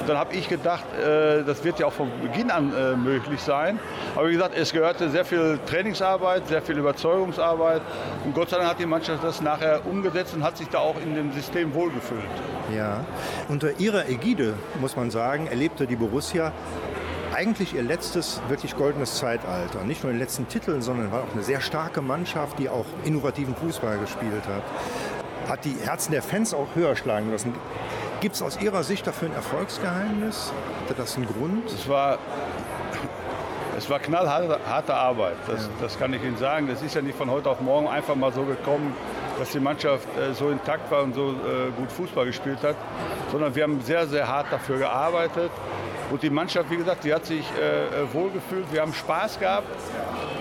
Und 0.00 0.08
dann 0.08 0.16
habe 0.16 0.34
ich 0.34 0.48
gedacht, 0.48 0.84
äh, 0.94 1.42
das 1.44 1.62
wird 1.64 1.78
ja 1.78 1.86
auch 1.86 1.92
von 1.92 2.10
Beginn 2.22 2.50
an 2.50 2.72
äh, 2.74 2.96
möglich 2.96 3.40
sein. 3.40 3.78
Aber 4.14 4.28
wie 4.28 4.32
gesagt, 4.32 4.56
es 4.56 4.72
gehörte 4.72 5.10
sehr 5.10 5.24
viel 5.24 5.58
Trainingsarbeit, 5.66 6.48
sehr 6.48 6.62
viel 6.62 6.78
Überzeugungsarbeit. 6.78 7.82
Und 8.24 8.34
Gott 8.34 8.50
sei 8.50 8.58
Dank 8.58 8.70
hat 8.70 8.78
die 8.78 8.86
Mannschaft 8.86 9.22
das 9.22 9.40
nachher 9.40 9.86
umgesetzt 9.86 10.34
und 10.34 10.42
hat 10.42 10.56
sich 10.56 10.68
da 10.68 10.78
auch 10.78 10.96
in 11.00 11.14
dem 11.14 11.32
System 11.32 11.74
wohlgefühlt. 11.74 12.22
Ja. 12.74 13.04
Unter 13.48 13.78
Ihrer 13.78 14.08
Ägide, 14.08 14.54
muss 14.80 14.96
man 14.96 15.10
sagen, 15.10 15.46
erlebte 15.46 15.86
die 15.86 15.96
Borussia 15.96 16.52
eigentlich 17.34 17.74
ihr 17.74 17.82
letztes 17.82 18.40
wirklich 18.48 18.76
goldenes 18.76 19.16
Zeitalter. 19.16 19.82
Nicht 19.84 20.02
nur 20.02 20.12
in 20.12 20.18
den 20.18 20.22
letzten 20.22 20.48
Titeln, 20.48 20.82
sondern 20.82 21.10
war 21.10 21.24
auch 21.24 21.32
eine 21.32 21.42
sehr 21.42 21.60
starke 21.60 22.00
Mannschaft, 22.00 22.58
die 22.58 22.68
auch 22.68 22.86
innovativen 23.04 23.56
Fußball 23.56 23.98
gespielt 23.98 24.46
hat. 24.46 24.62
Hat 25.48 25.64
die 25.64 25.76
Herzen 25.84 26.12
der 26.12 26.22
Fans 26.22 26.54
auch 26.54 26.68
höher 26.74 26.96
schlagen 26.96 27.30
lassen. 27.30 27.54
Gibt 28.20 28.36
es 28.36 28.42
aus 28.42 28.58
Ihrer 28.60 28.82
Sicht 28.82 29.06
dafür 29.06 29.28
ein 29.28 29.34
Erfolgsgeheimnis? 29.34 30.52
Hatte 30.82 30.94
das 30.94 31.16
einen 31.16 31.26
Grund? 31.26 31.66
Es 31.66 31.88
war, 31.88 32.18
es 33.76 33.90
war 33.90 33.98
knallharte 33.98 34.58
harte 34.66 34.94
Arbeit, 34.94 35.36
das, 35.46 35.68
das 35.80 35.98
kann 35.98 36.14
ich 36.14 36.22
Ihnen 36.22 36.38
sagen. 36.38 36.66
Das 36.66 36.80
ist 36.80 36.94
ja 36.94 37.02
nicht 37.02 37.18
von 37.18 37.30
heute 37.30 37.50
auf 37.50 37.60
morgen 37.60 37.86
einfach 37.86 38.14
mal 38.14 38.32
so 38.32 38.44
gekommen, 38.44 38.94
dass 39.38 39.50
die 39.50 39.60
Mannschaft 39.60 40.08
äh, 40.16 40.32
so 40.32 40.48
intakt 40.48 40.90
war 40.90 41.02
und 41.02 41.14
so 41.14 41.30
äh, 41.32 41.70
gut 41.76 41.92
Fußball 41.92 42.24
gespielt 42.24 42.62
hat, 42.62 42.76
sondern 43.30 43.54
wir 43.54 43.64
haben 43.64 43.80
sehr, 43.82 44.06
sehr 44.06 44.26
hart 44.26 44.46
dafür 44.50 44.78
gearbeitet. 44.78 45.50
Und 46.10 46.22
die 46.22 46.30
Mannschaft, 46.30 46.70
wie 46.70 46.76
gesagt, 46.76 47.04
die 47.04 47.12
hat 47.12 47.26
sich 47.26 47.44
äh, 47.58 47.86
äh, 47.86 48.12
wohlgefühlt. 48.12 48.72
Wir 48.72 48.82
haben 48.82 48.92
Spaß 48.92 49.40
gehabt, 49.40 49.66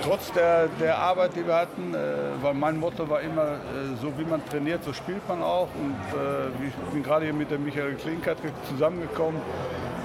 trotz 0.04 0.32
der, 0.34 0.68
der 0.80 0.98
Arbeit, 0.98 1.32
die 1.36 1.46
wir 1.46 1.56
hatten. 1.56 1.94
Äh, 1.94 1.98
weil 2.42 2.54
mein 2.54 2.78
Motto 2.78 3.10
war 3.10 3.22
immer, 3.22 3.44
äh, 3.44 3.96
so 4.02 4.12
wie 4.18 4.26
man 4.26 4.44
trainiert, 4.46 4.84
so 4.84 4.94
spielt 4.94 5.28
man 5.28 5.42
auch. 5.42 5.70
Und 5.76 5.96
äh, 6.20 6.68
ich 6.68 6.74
bin 6.92 7.04
gerade 7.04 7.26
hier 7.26 7.34
mit 7.34 7.50
dem 7.52 7.64
Michael 7.64 7.96
Klinkert 7.96 8.42
ge- 8.42 8.52
zusammengekommen. 8.70 9.42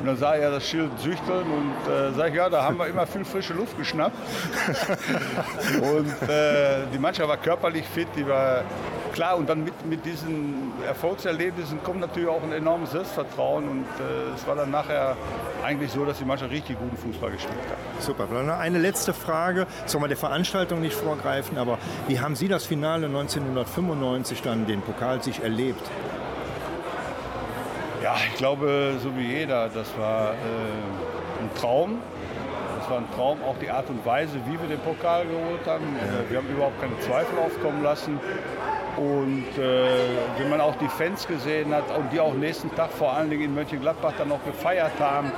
Und 0.01 0.07
dann 0.07 0.17
sah 0.17 0.35
er 0.37 0.53
das 0.53 0.65
Schild 0.65 0.91
Süchteln 1.01 1.43
und 1.43 1.93
äh, 1.93 2.13
sag 2.13 2.29
ich, 2.29 2.37
ja, 2.37 2.49
da 2.49 2.63
haben 2.63 2.79
wir 2.79 2.87
immer 2.87 3.05
viel 3.05 3.25
frische 3.25 3.53
Luft 3.53 3.77
geschnappt. 3.77 4.15
und 5.83 6.29
äh, 6.29 6.87
die 6.93 6.99
Mannschaft 6.99 7.29
war 7.29 7.37
körperlich 7.37 7.85
fit, 7.85 8.07
die 8.17 8.27
war 8.27 8.63
klar. 9.13 9.37
Und 9.37 9.49
dann 9.49 9.65
mit, 9.65 9.87
mit 9.87 10.05
diesen 10.05 10.73
Erfolgserlebnissen 10.87 11.83
kommt 11.83 12.01
natürlich 12.01 12.29
auch 12.29 12.43
ein 12.43 12.53
enormes 12.53 12.93
Selbstvertrauen. 12.93 13.69
Und 13.69 13.87
äh, 13.99 14.35
es 14.35 14.47
war 14.47 14.57
dann 14.57 14.71
nachher 14.71 15.17
eigentlich 15.65 15.91
so, 15.91 16.05
dass 16.05 16.19
die 16.19 16.25
Mannschaft 16.25 16.53
richtig 16.53 16.79
guten 16.79 16.97
Fußball 16.97 17.31
gespielt 17.31 17.59
hat. 17.69 18.03
Super. 18.03 18.27
Dann 18.33 18.51
eine 18.51 18.79
letzte 18.79 19.13
Frage. 19.13 19.67
Soll 19.87 20.01
man 20.01 20.09
der 20.09 20.19
Veranstaltung 20.19 20.81
nicht 20.81 20.95
vorgreifen, 20.95 21.59
aber 21.59 21.79
wie 22.07 22.21
haben 22.21 22.37
Sie 22.37 22.49
das 22.49 22.65
Finale 22.65 23.07
1995 23.07 24.43
dann 24.43 24.67
den 24.67 24.83
Pokalsieg 24.83 25.43
erlebt? 25.43 25.83
Ja, 28.03 28.17
ich 28.31 28.37
glaube, 28.37 28.95
so 29.03 29.17
wie 29.17 29.27
jeder, 29.27 29.69
das 29.69 29.89
war 29.99 30.31
äh, 30.31 30.35
ein 30.35 31.51
Traum. 31.61 32.01
Das 32.89 32.95
war 32.95 33.03
ein 33.03 33.15
Traum, 33.15 33.43
auch 33.45 33.59
die 33.59 33.69
Art 33.69 33.91
und 33.91 34.07
Weise, 34.07 34.41
wie 34.47 34.59
wir 34.59 34.67
den 34.67 34.81
Pokal 34.81 35.27
geholt 35.27 35.67
haben. 35.67 35.85
Äh, 35.85 36.31
wir 36.31 36.39
haben 36.39 36.49
überhaupt 36.49 36.81
keine 36.81 36.99
Zweifel 37.01 37.39
aufkommen 37.39 37.83
lassen. 37.83 38.19
Und 38.97 39.45
äh, 39.59 39.85
wenn 40.39 40.49
man 40.49 40.63
auch 40.63 40.75
die 40.77 40.89
Fans 40.89 41.27
gesehen 41.27 41.75
hat 41.75 41.95
und 41.95 42.11
die 42.11 42.19
auch 42.19 42.33
nächsten 42.33 42.75
Tag 42.75 42.91
vor 42.91 43.13
allen 43.13 43.29
Dingen 43.29 43.43
in 43.43 43.55
Mönchengladbach 43.55 44.15
dann 44.17 44.29
noch 44.29 44.43
gefeiert 44.43 44.99
haben, 44.99 45.31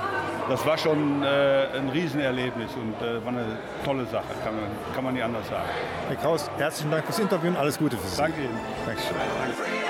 das 0.47 0.65
war 0.65 0.77
schon 0.77 1.23
äh, 1.23 1.77
ein 1.77 1.89
Riesenerlebnis 1.89 2.71
und 2.75 3.05
äh, 3.05 3.23
war 3.23 3.33
eine 3.33 3.57
tolle 3.83 4.05
Sache, 4.05 4.33
kann 4.45 4.55
man, 4.55 4.63
kann 4.95 5.03
man 5.03 5.13
nicht 5.13 5.23
anders 5.23 5.47
sagen. 5.49 5.69
Herr 6.07 6.15
Kraus, 6.15 6.49
herzlichen 6.57 6.91
Dank 6.91 7.03
fürs 7.03 7.19
Interview 7.19 7.49
und 7.49 7.57
alles 7.57 7.77
Gute 7.77 7.97
für 7.97 8.07
Sie. 8.07 8.17
Danke 8.17 8.39
Ihnen. 8.39 8.57
Dankeschön. 8.85 9.15
Believe 9.15 9.80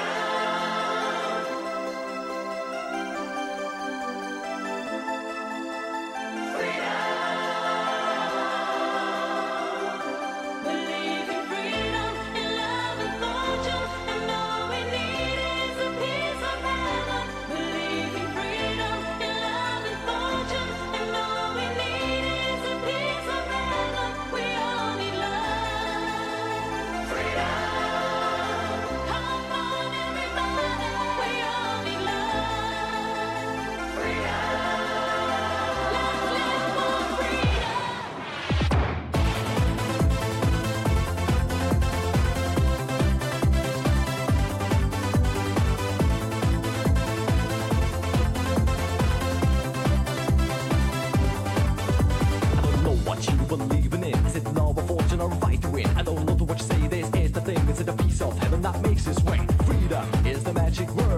magic 60.71 60.89
word, 60.95 61.10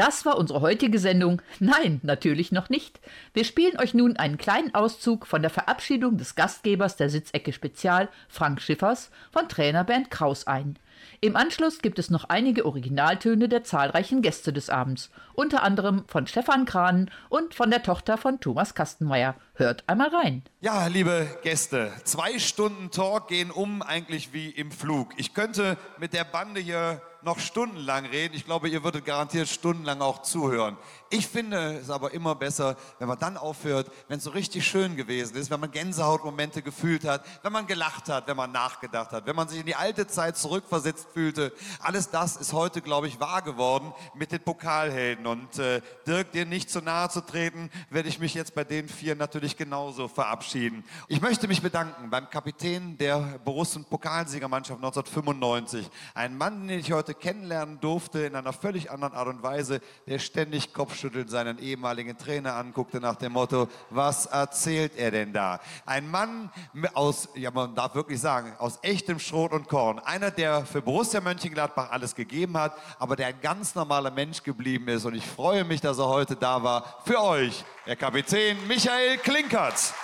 Das 0.00 0.24
war 0.24 0.38
unsere 0.38 0.62
heutige 0.62 0.98
Sendung. 0.98 1.42
Nein, 1.58 2.00
natürlich 2.02 2.52
noch 2.52 2.70
nicht. 2.70 3.00
Wir 3.34 3.44
spielen 3.44 3.78
euch 3.78 3.92
nun 3.92 4.16
einen 4.16 4.38
kleinen 4.38 4.74
Auszug 4.74 5.26
von 5.26 5.42
der 5.42 5.50
Verabschiedung 5.50 6.16
des 6.16 6.36
Gastgebers 6.36 6.96
der 6.96 7.10
Sitzecke 7.10 7.52
Spezial, 7.52 8.08
Frank 8.26 8.62
Schiffers, 8.62 9.10
von 9.30 9.46
Trainer 9.50 9.84
Bernd 9.84 10.10
Kraus 10.10 10.46
ein. 10.46 10.78
Im 11.20 11.36
Anschluss 11.36 11.80
gibt 11.80 11.98
es 11.98 12.08
noch 12.08 12.24
einige 12.30 12.64
Originaltöne 12.64 13.50
der 13.50 13.62
zahlreichen 13.62 14.22
Gäste 14.22 14.54
des 14.54 14.70
Abends, 14.70 15.10
unter 15.34 15.62
anderem 15.62 16.04
von 16.06 16.26
Stefan 16.26 16.64
Kran 16.64 17.10
und 17.28 17.52
von 17.52 17.70
der 17.70 17.82
Tochter 17.82 18.16
von 18.16 18.40
Thomas 18.40 18.74
Kastenmeier. 18.74 19.34
Hört 19.52 19.84
einmal 19.86 20.08
rein. 20.08 20.42
Ja, 20.62 20.86
liebe 20.86 21.28
Gäste, 21.42 21.92
zwei 22.04 22.38
Stunden 22.38 22.90
Talk 22.90 23.28
gehen 23.28 23.50
um 23.50 23.82
eigentlich 23.82 24.32
wie 24.32 24.48
im 24.48 24.70
Flug. 24.70 25.12
Ich 25.18 25.34
könnte 25.34 25.76
mit 25.98 26.14
der 26.14 26.24
Bande 26.24 26.60
hier 26.60 27.02
noch 27.22 27.38
stundenlang 27.38 28.06
reden. 28.06 28.34
Ich 28.34 28.44
glaube, 28.44 28.68
ihr 28.68 28.84
würdet 28.84 29.04
garantiert 29.04 29.48
stundenlang 29.48 30.00
auch 30.00 30.22
zuhören. 30.22 30.76
Ich 31.10 31.26
finde 31.26 31.78
es 31.78 31.90
aber 31.90 32.12
immer 32.12 32.34
besser, 32.34 32.76
wenn 32.98 33.08
man 33.08 33.18
dann 33.18 33.36
aufhört, 33.36 33.90
wenn 34.08 34.18
es 34.18 34.24
so 34.24 34.30
richtig 34.30 34.66
schön 34.66 34.96
gewesen 34.96 35.36
ist, 35.36 35.50
wenn 35.50 35.60
man 35.60 35.70
Gänsehautmomente 35.70 36.62
gefühlt 36.62 37.04
hat, 37.04 37.24
wenn 37.42 37.52
man 37.52 37.66
gelacht 37.66 38.08
hat, 38.08 38.28
wenn 38.28 38.36
man 38.36 38.52
nachgedacht 38.52 39.12
hat, 39.12 39.26
wenn 39.26 39.34
man 39.36 39.48
sich 39.48 39.60
in 39.60 39.66
die 39.66 39.74
alte 39.74 40.06
Zeit 40.06 40.36
zurückversetzt 40.36 41.08
fühlte. 41.12 41.52
Alles 41.80 42.10
das 42.10 42.36
ist 42.36 42.52
heute, 42.52 42.80
glaube 42.80 43.08
ich, 43.08 43.18
wahr 43.18 43.42
geworden 43.42 43.92
mit 44.14 44.32
den 44.32 44.40
Pokalhelden. 44.40 45.26
Und 45.26 45.58
äh, 45.58 45.80
Dirk, 46.06 46.32
dir 46.32 46.46
nicht 46.46 46.70
zu 46.70 46.80
nahe 46.80 47.08
zu 47.08 47.20
treten, 47.20 47.70
werde 47.90 48.08
ich 48.08 48.18
mich 48.18 48.34
jetzt 48.34 48.54
bei 48.54 48.64
den 48.64 48.88
vier 48.88 49.16
natürlich 49.16 49.56
genauso 49.56 50.08
verabschieden. 50.08 50.84
Ich 51.08 51.20
möchte 51.20 51.48
mich 51.48 51.60
bedanken 51.60 52.10
beim 52.10 52.30
Kapitän 52.30 52.96
der 52.98 53.18
Borussen 53.44 53.84
Pokalsiegermannschaft 53.84 54.78
1995. 54.78 55.90
Ein 56.14 56.38
Mann, 56.38 56.68
den 56.68 56.78
ich 56.78 56.92
heute 56.92 57.09
kennenlernen 57.14 57.80
durfte 57.80 58.20
in 58.20 58.34
einer 58.34 58.52
völlig 58.52 58.90
anderen 58.90 59.14
Art 59.14 59.28
und 59.28 59.42
Weise, 59.42 59.80
der 60.06 60.18
ständig 60.18 60.72
kopfschüttelnd 60.72 61.30
seinen 61.30 61.58
ehemaligen 61.58 62.16
Trainer 62.18 62.54
anguckte 62.54 63.00
nach 63.00 63.16
dem 63.16 63.32
Motto, 63.32 63.68
was 63.90 64.26
erzählt 64.26 64.96
er 64.96 65.10
denn 65.10 65.32
da? 65.32 65.60
Ein 65.86 66.10
Mann 66.10 66.50
aus, 66.94 67.28
ja 67.34 67.50
man 67.50 67.74
darf 67.74 67.94
wirklich 67.94 68.20
sagen, 68.20 68.54
aus 68.58 68.78
echtem 68.82 69.18
Schrot 69.18 69.52
und 69.52 69.68
Korn. 69.68 69.98
Einer, 69.98 70.30
der 70.30 70.64
für 70.64 70.82
Borussia 70.82 71.20
Mönchengladbach 71.20 71.90
alles 71.90 72.14
gegeben 72.14 72.56
hat, 72.56 72.76
aber 72.98 73.16
der 73.16 73.28
ein 73.28 73.40
ganz 73.40 73.74
normaler 73.74 74.10
Mensch 74.10 74.42
geblieben 74.42 74.88
ist. 74.88 75.04
Und 75.04 75.14
ich 75.14 75.26
freue 75.26 75.64
mich, 75.64 75.80
dass 75.80 75.98
er 75.98 76.08
heute 76.08 76.36
da 76.36 76.62
war. 76.62 77.00
Für 77.04 77.22
euch, 77.22 77.64
der 77.86 77.96
Kapitän 77.96 78.56
Michael 78.66 79.18
Klinkert. 79.18 79.94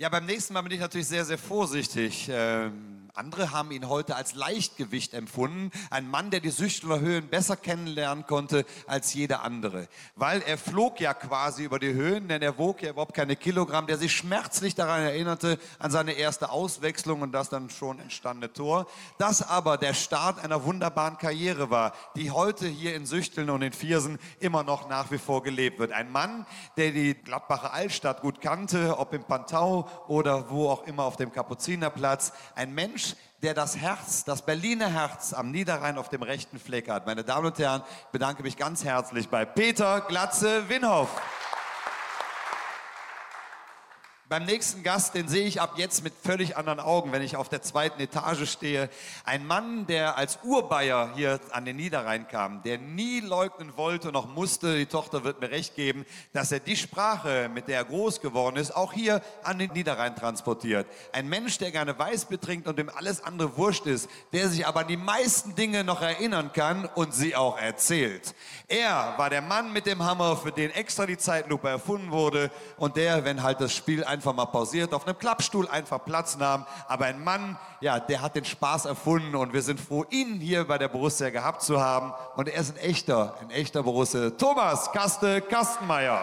Ja, 0.00 0.08
beim 0.08 0.26
nächsten 0.26 0.54
Mal 0.54 0.62
bin 0.62 0.72
ich 0.72 0.80
natürlich 0.80 1.06
sehr, 1.06 1.24
sehr 1.24 1.38
vorsichtig. 1.38 2.28
Ähm, 2.28 3.03
andere 3.14 3.52
haben 3.52 3.70
ihn 3.70 3.88
heute 3.88 4.16
als 4.16 4.34
Leichtgewicht 4.34 5.14
empfunden. 5.14 5.70
Ein 5.90 6.10
Mann, 6.10 6.30
der 6.30 6.40
die 6.40 6.50
Süchtler 6.50 6.98
Höhen 6.98 7.28
besser 7.28 7.56
kennenlernen 7.56 8.26
konnte 8.26 8.66
als 8.88 9.14
jeder 9.14 9.42
andere. 9.42 9.86
Weil 10.16 10.42
er 10.42 10.58
flog 10.58 10.98
ja 10.98 11.14
quasi 11.14 11.62
über 11.62 11.78
die 11.78 11.92
Höhen, 11.92 12.26
denn 12.26 12.42
er 12.42 12.58
wog 12.58 12.82
ja 12.82 12.90
überhaupt 12.90 13.14
keine 13.14 13.36
Kilogramm, 13.36 13.86
der 13.86 13.98
sich 13.98 14.12
schmerzlich 14.12 14.74
daran 14.74 15.02
erinnerte, 15.02 15.60
an 15.78 15.92
seine 15.92 16.14
erste 16.14 16.50
Auswechslung 16.50 17.22
und 17.22 17.30
das 17.30 17.50
dann 17.50 17.70
schon 17.70 18.00
entstandene 18.00 18.52
Tor. 18.52 18.88
Das 19.18 19.42
aber 19.42 19.78
der 19.78 19.94
Start 19.94 20.42
einer 20.42 20.64
wunderbaren 20.64 21.16
Karriere 21.16 21.70
war, 21.70 21.92
die 22.16 22.32
heute 22.32 22.66
hier 22.66 22.96
in 22.96 23.06
Süchteln 23.06 23.48
und 23.48 23.62
in 23.62 23.72
Viersen 23.72 24.18
immer 24.40 24.64
noch 24.64 24.88
nach 24.88 25.12
wie 25.12 25.18
vor 25.18 25.44
gelebt 25.44 25.78
wird. 25.78 25.92
Ein 25.92 26.10
Mann, 26.10 26.46
der 26.76 26.90
die 26.90 27.14
Gladbacher 27.14 27.72
Altstadt 27.72 28.22
gut 28.22 28.40
kannte, 28.40 28.98
ob 28.98 29.12
im 29.12 29.22
Pantau 29.22 29.88
oder 30.08 30.50
wo 30.50 30.68
auch 30.68 30.84
immer 30.88 31.04
auf 31.04 31.16
dem 31.16 31.30
Kapuzinerplatz. 31.30 32.32
Ein 32.56 32.74
Mensch, 32.74 33.03
der 33.44 33.52
das 33.52 33.76
Herz, 33.76 34.24
das 34.24 34.40
Berliner 34.40 34.88
Herz 34.88 35.34
am 35.34 35.50
Niederrhein 35.50 35.98
auf 35.98 36.08
dem 36.08 36.22
rechten 36.22 36.58
Fleck 36.58 36.88
hat. 36.88 37.04
Meine 37.04 37.24
Damen 37.24 37.44
und 37.44 37.58
Herren, 37.58 37.82
ich 38.06 38.10
bedanke 38.10 38.42
mich 38.42 38.56
ganz 38.56 38.84
herzlich 38.84 39.28
bei 39.28 39.44
Peter 39.44 40.00
Glatze 40.00 40.66
Winhoff. 40.70 41.10
Beim 44.26 44.46
nächsten 44.46 44.82
Gast, 44.82 45.14
den 45.14 45.28
sehe 45.28 45.46
ich 45.46 45.60
ab 45.60 45.74
jetzt 45.76 46.02
mit 46.02 46.14
völlig 46.22 46.56
anderen 46.56 46.80
Augen, 46.80 47.12
wenn 47.12 47.20
ich 47.20 47.36
auf 47.36 47.50
der 47.50 47.60
zweiten 47.60 48.00
Etage 48.00 48.48
stehe. 48.48 48.88
Ein 49.24 49.46
Mann, 49.46 49.86
der 49.86 50.16
als 50.16 50.38
Urbayer 50.42 51.12
hier 51.14 51.40
an 51.50 51.66
den 51.66 51.76
Niederrhein 51.76 52.26
kam, 52.26 52.62
der 52.62 52.78
nie 52.78 53.20
leugnen 53.20 53.76
wollte, 53.76 54.12
noch 54.12 54.26
musste, 54.26 54.78
die 54.78 54.86
Tochter 54.86 55.24
wird 55.24 55.42
mir 55.42 55.50
recht 55.50 55.76
geben, 55.76 56.06
dass 56.32 56.52
er 56.52 56.60
die 56.60 56.74
Sprache, 56.74 57.50
mit 57.52 57.68
der 57.68 57.76
er 57.76 57.84
groß 57.84 58.22
geworden 58.22 58.56
ist, 58.56 58.74
auch 58.74 58.94
hier 58.94 59.20
an 59.42 59.58
den 59.58 59.70
Niederrhein 59.72 60.16
transportiert. 60.16 60.86
Ein 61.12 61.28
Mensch, 61.28 61.58
der 61.58 61.70
gerne 61.70 61.98
Weißbier 61.98 62.40
trinkt 62.40 62.66
und 62.66 62.78
dem 62.78 62.88
alles 62.88 63.22
andere 63.22 63.58
wurscht 63.58 63.84
ist, 63.84 64.08
der 64.32 64.48
sich 64.48 64.66
aber 64.66 64.80
an 64.80 64.88
die 64.88 64.96
meisten 64.96 65.54
Dinge 65.54 65.84
noch 65.84 66.00
erinnern 66.00 66.50
kann 66.54 66.86
und 66.94 67.12
sie 67.12 67.36
auch 67.36 67.58
erzählt. 67.58 68.34
Er 68.68 69.12
war 69.18 69.28
der 69.28 69.42
Mann 69.42 69.74
mit 69.74 69.84
dem 69.84 70.02
Hammer, 70.02 70.38
für 70.38 70.50
den 70.50 70.70
extra 70.70 71.04
die 71.04 71.18
Zeitlupe 71.18 71.68
erfunden 71.68 72.10
wurde 72.10 72.50
und 72.78 72.96
der, 72.96 73.26
wenn 73.26 73.42
halt 73.42 73.60
das 73.60 73.74
Spiel 73.74 74.02
einfach 74.14 74.32
mal 74.32 74.46
pausiert, 74.46 74.94
auf 74.94 75.06
einem 75.06 75.18
Klappstuhl 75.18 75.68
einfach 75.68 76.04
Platz 76.04 76.36
nahm. 76.36 76.64
Aber 76.88 77.06
ein 77.06 77.22
Mann, 77.22 77.58
ja, 77.80 77.98
der 77.98 78.22
hat 78.22 78.36
den 78.36 78.44
Spaß 78.44 78.86
erfunden 78.86 79.34
und 79.34 79.52
wir 79.52 79.62
sind 79.62 79.80
froh, 79.80 80.04
ihn 80.08 80.40
hier 80.40 80.64
bei 80.64 80.78
der 80.78 80.88
Borussia 80.88 81.30
gehabt 81.30 81.62
zu 81.62 81.80
haben. 81.80 82.12
Und 82.36 82.48
er 82.48 82.60
ist 82.60 82.70
ein 82.70 82.78
echter, 82.78 83.36
ein 83.40 83.50
echter 83.50 83.82
Borussia. 83.82 84.30
Thomas 84.30 84.90
Kaste 84.92 85.42
Kastenmeier. 85.42 86.22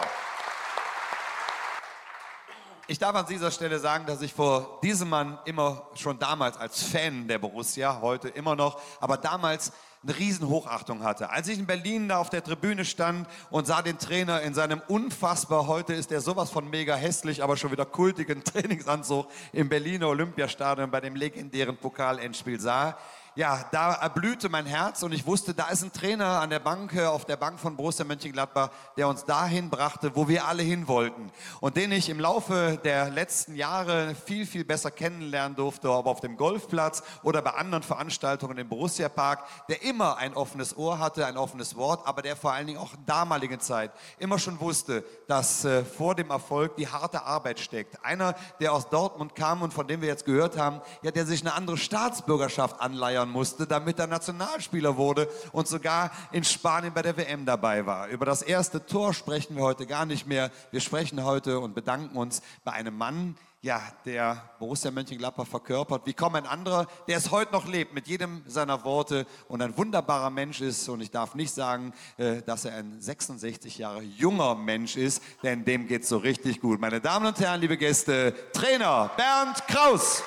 Ich 2.88 2.98
darf 2.98 3.14
an 3.14 3.26
dieser 3.26 3.50
Stelle 3.50 3.78
sagen, 3.78 4.06
dass 4.06 4.22
ich 4.22 4.32
vor 4.32 4.80
diesem 4.82 5.08
Mann 5.10 5.38
immer 5.44 5.82
schon 5.94 6.18
damals 6.18 6.56
als 6.56 6.82
Fan 6.82 7.28
der 7.28 7.38
Borussia, 7.38 8.00
heute 8.00 8.28
immer 8.28 8.56
noch, 8.56 8.80
aber 9.00 9.16
damals 9.16 9.72
eine 10.04 10.18
Riesenhochachtung 10.18 11.02
hatte. 11.02 11.30
Als 11.30 11.48
ich 11.48 11.58
in 11.58 11.66
Berlin 11.66 12.08
da 12.08 12.18
auf 12.18 12.30
der 12.30 12.42
Tribüne 12.42 12.84
stand 12.84 13.28
und 13.50 13.66
sah 13.66 13.82
den 13.82 13.98
Trainer 13.98 14.40
in 14.42 14.52
seinem 14.52 14.82
unfassbar, 14.88 15.68
heute 15.68 15.94
ist 15.94 16.10
er 16.10 16.20
sowas 16.20 16.50
von 16.50 16.68
mega 16.68 16.96
hässlich, 16.96 17.42
aber 17.42 17.56
schon 17.56 17.70
wieder 17.70 17.84
kultigen 17.84 18.42
Trainingsanzug 18.44 19.26
im 19.52 19.68
Berliner 19.68 20.08
Olympiastadion 20.08 20.90
bei 20.90 21.00
dem 21.00 21.14
legendären 21.14 21.76
Pokalendspiel 21.76 22.60
sah, 22.60 22.98
ja, 23.34 23.64
da 23.70 23.94
erblühte 23.94 24.48
mein 24.48 24.66
Herz 24.66 25.02
und 25.02 25.12
ich 25.12 25.26
wusste, 25.26 25.54
da 25.54 25.68
ist 25.68 25.82
ein 25.82 25.92
Trainer 25.92 26.40
an 26.40 26.50
der 26.50 26.58
Bank, 26.58 26.94
äh, 26.94 27.06
auf 27.06 27.24
der 27.24 27.36
Bank 27.36 27.58
von 27.58 27.76
Borussia 27.76 28.04
Mönchengladbach, 28.04 28.70
der 28.96 29.08
uns 29.08 29.24
dahin 29.24 29.70
brachte, 29.70 30.14
wo 30.14 30.28
wir 30.28 30.46
alle 30.46 30.62
hin 30.62 30.86
wollten. 30.86 31.30
Und 31.60 31.76
den 31.76 31.92
ich 31.92 32.10
im 32.10 32.20
Laufe 32.20 32.78
der 32.84 33.10
letzten 33.10 33.54
Jahre 33.54 34.14
viel, 34.14 34.44
viel 34.44 34.64
besser 34.64 34.90
kennenlernen 34.90 35.56
durfte, 35.56 35.90
ob 35.90 36.06
auf 36.06 36.20
dem 36.20 36.36
Golfplatz 36.36 37.02
oder 37.22 37.40
bei 37.40 37.52
anderen 37.54 37.82
Veranstaltungen 37.82 38.58
im 38.58 38.68
Borussia 38.68 39.08
Park, 39.08 39.44
der 39.68 39.82
immer 39.82 40.18
ein 40.18 40.34
offenes 40.34 40.76
Ohr 40.76 40.98
hatte, 40.98 41.24
ein 41.26 41.38
offenes 41.38 41.76
Wort, 41.76 42.06
aber 42.06 42.20
der 42.20 42.36
vor 42.36 42.52
allen 42.52 42.66
Dingen 42.66 42.78
auch 42.78 42.92
in 42.92 43.06
damaligen 43.06 43.60
Zeit 43.60 43.92
immer 44.18 44.38
schon 44.38 44.60
wusste, 44.60 45.04
dass 45.26 45.64
äh, 45.64 45.84
vor 45.84 46.14
dem 46.14 46.30
Erfolg 46.30 46.76
die 46.76 46.88
harte 46.88 47.22
Arbeit 47.22 47.60
steckt. 47.60 48.04
Einer, 48.04 48.34
der 48.60 48.74
aus 48.74 48.90
Dortmund 48.90 49.34
kam 49.34 49.62
und 49.62 49.72
von 49.72 49.88
dem 49.88 50.02
wir 50.02 50.08
jetzt 50.08 50.26
gehört 50.26 50.58
haben, 50.58 50.82
ja, 51.00 51.10
der 51.10 51.24
sich 51.24 51.40
eine 51.40 51.54
andere 51.54 51.78
Staatsbürgerschaft 51.78 52.80
anleiern 53.22 53.30
musste, 53.30 53.66
damit 53.66 53.98
er 53.98 54.06
Nationalspieler 54.06 54.96
wurde 54.96 55.28
und 55.52 55.68
sogar 55.68 56.10
in 56.32 56.44
Spanien 56.44 56.92
bei 56.92 57.02
der 57.02 57.16
WM 57.16 57.44
dabei 57.44 57.86
war. 57.86 58.08
Über 58.08 58.26
das 58.26 58.42
erste 58.42 58.84
Tor 58.84 59.14
sprechen 59.14 59.56
wir 59.56 59.62
heute 59.62 59.86
gar 59.86 60.06
nicht 60.06 60.26
mehr. 60.26 60.50
Wir 60.70 60.80
sprechen 60.80 61.22
heute 61.24 61.60
und 61.60 61.74
bedanken 61.74 62.16
uns 62.16 62.42
bei 62.64 62.72
einem 62.72 62.96
Mann, 62.96 63.36
ja, 63.64 63.80
der 64.04 64.42
Borussia 64.58 64.90
Mönchengladbach 64.90 65.46
verkörpert, 65.46 66.04
wie 66.04 66.14
kaum 66.14 66.34
ein 66.34 66.46
anderer, 66.46 66.88
der 67.06 67.16
es 67.16 67.30
heute 67.30 67.52
noch 67.52 67.68
lebt, 67.68 67.94
mit 67.94 68.08
jedem 68.08 68.42
seiner 68.48 68.82
Worte 68.82 69.24
und 69.46 69.62
ein 69.62 69.76
wunderbarer 69.76 70.30
Mensch 70.30 70.60
ist. 70.60 70.88
Und 70.88 71.00
ich 71.00 71.12
darf 71.12 71.36
nicht 71.36 71.54
sagen, 71.54 71.92
äh, 72.16 72.42
dass 72.42 72.64
er 72.64 72.74
ein 72.74 73.00
66 73.00 73.78
Jahre 73.78 74.02
junger 74.02 74.56
Mensch 74.56 74.96
ist, 74.96 75.22
denn 75.44 75.64
dem 75.64 75.86
geht's 75.86 76.08
so 76.08 76.16
richtig 76.16 76.60
gut. 76.60 76.80
Meine 76.80 77.00
Damen 77.00 77.26
und 77.26 77.38
Herren, 77.38 77.60
liebe 77.60 77.76
Gäste, 77.76 78.34
Trainer 78.52 79.12
Bernd 79.16 79.64
Kraus. 79.68 80.24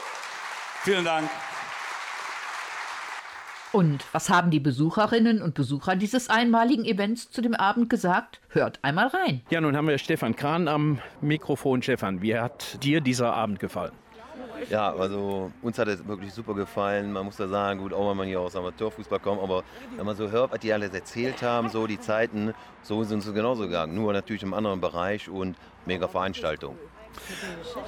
Vielen 0.83 1.03
Dank. 1.03 1.29
Und 3.76 4.05
was 4.13 4.30
haben 4.30 4.51
die 4.51 4.61
Besucherinnen 4.61 5.41
und 5.41 5.53
Besucher 5.53 5.97
dieses 5.97 6.30
einmaligen 6.30 6.86
Events 6.86 7.30
zu 7.30 7.41
dem 7.41 7.53
Abend 7.53 7.89
gesagt? 7.89 8.39
Hört 8.47 8.80
einmal 8.84 9.07
rein. 9.07 9.41
Ja, 9.49 9.59
nun 9.59 9.76
haben 9.76 9.89
wir 9.89 9.97
Stefan 9.97 10.34
Kran 10.34 10.69
am 10.69 10.99
Mikrofon. 11.19 11.82
Stefan, 11.82 12.21
wie 12.21 12.39
hat 12.39 12.82
dir 12.82 13.01
dieser 13.01 13.34
Abend 13.34 13.59
gefallen? 13.59 13.91
Ja, 14.69 14.95
also 14.95 15.51
uns 15.61 15.78
hat 15.78 15.89
es 15.89 16.07
wirklich 16.07 16.32
super 16.32 16.53
gefallen. 16.53 17.11
Man 17.11 17.26
muss 17.26 17.36
da 17.36 17.49
sagen, 17.49 17.82
gut, 17.82 17.91
auch 17.91 18.11
wenn 18.11 18.15
man 18.15 18.28
hier 18.28 18.39
aus 18.39 18.55
Amateurfußball 18.55 19.19
kommt, 19.19 19.43
aber 19.43 19.65
wenn 19.97 20.05
man 20.05 20.15
so 20.15 20.32
hört, 20.32 20.53
was 20.53 20.59
die 20.59 20.71
alles 20.71 20.93
erzählt 20.93 21.41
haben, 21.41 21.67
so 21.67 21.86
die 21.86 21.99
Zeiten, 21.99 22.53
so 22.82 23.03
sind 23.03 23.23
sie 23.23 23.34
genauso 23.34 23.63
gegangen. 23.63 23.93
Nur 23.93 24.13
natürlich 24.13 24.43
im 24.43 24.53
anderen 24.53 24.80
Bereich 24.80 25.28
und 25.28 25.57
mega 25.86 26.07
Veranstaltung. 26.07 26.78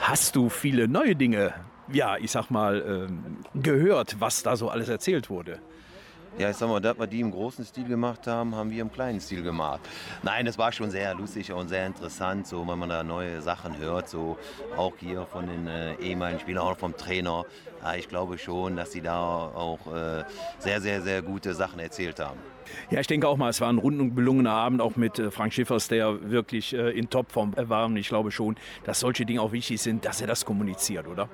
Hast 0.01 0.35
du 0.35 0.49
viele 0.49 0.89
neue 0.89 1.15
Dinge, 1.15 1.53
ja, 1.93 2.17
ich 2.17 2.31
sag 2.31 2.49
mal, 2.49 3.07
ähm, 3.09 3.37
gehört, 3.53 4.19
was 4.19 4.43
da 4.43 4.57
so 4.57 4.69
alles 4.69 4.89
erzählt 4.89 5.29
wurde? 5.29 5.61
Ja, 6.37 6.51
ich 6.51 6.57
sag 6.57 6.69
mal, 6.69 6.79
das, 6.79 6.99
was 6.99 7.09
die 7.09 7.19
im 7.19 7.31
großen 7.31 7.65
Stil 7.65 7.85
gemacht 7.85 8.27
haben, 8.27 8.53
haben 8.53 8.69
wir 8.69 8.83
im 8.83 8.91
kleinen 8.91 9.19
Stil 9.19 9.41
gemacht. 9.41 9.79
Nein, 10.21 10.45
es 10.45 10.55
war 10.55 10.71
schon 10.71 10.91
sehr 10.91 11.15
lustig 11.15 11.51
und 11.51 11.67
sehr 11.67 11.87
interessant, 11.87 12.45
so 12.45 12.67
wenn 12.67 12.77
man 12.77 12.89
da 12.89 13.01
neue 13.03 13.41
Sachen 13.41 13.75
hört, 13.79 14.07
so 14.07 14.37
auch 14.75 14.93
hier 14.99 15.25
von 15.25 15.47
den 15.47 15.65
äh, 15.65 15.95
ehemaligen 15.95 16.39
Spielern, 16.39 16.63
auch 16.63 16.77
vom 16.77 16.95
Trainer. 16.95 17.43
Ja, 17.81 17.95
ich 17.95 18.07
glaube 18.07 18.37
schon, 18.37 18.75
dass 18.75 18.91
sie 18.91 19.01
da 19.01 19.17
auch 19.17 19.79
äh, 19.87 20.25
sehr, 20.59 20.79
sehr, 20.79 21.01
sehr 21.01 21.23
gute 21.23 21.55
Sachen 21.55 21.79
erzählt 21.79 22.19
haben. 22.19 22.37
Ja, 22.91 22.99
ich 22.99 23.07
denke 23.07 23.27
auch 23.27 23.37
mal, 23.37 23.49
es 23.49 23.59
war 23.59 23.69
ein 23.69 23.79
rundum 23.79 24.13
gelungener 24.13 24.51
Abend, 24.51 24.79
auch 24.79 24.95
mit 24.95 25.17
äh, 25.17 25.31
Frank 25.31 25.53
Schiffers, 25.53 25.87
der 25.87 26.29
wirklich 26.29 26.73
äh, 26.73 26.91
in 26.91 27.09
Topform 27.09 27.55
war. 27.57 27.85
Und 27.85 27.97
ich 27.97 28.09
glaube 28.09 28.29
schon, 28.29 28.57
dass 28.83 28.99
solche 28.99 29.25
Dinge 29.25 29.41
auch 29.41 29.53
wichtig 29.53 29.81
sind, 29.81 30.05
dass 30.05 30.21
er 30.21 30.27
das 30.27 30.45
kommuniziert, 30.45 31.07
oder? 31.07 31.29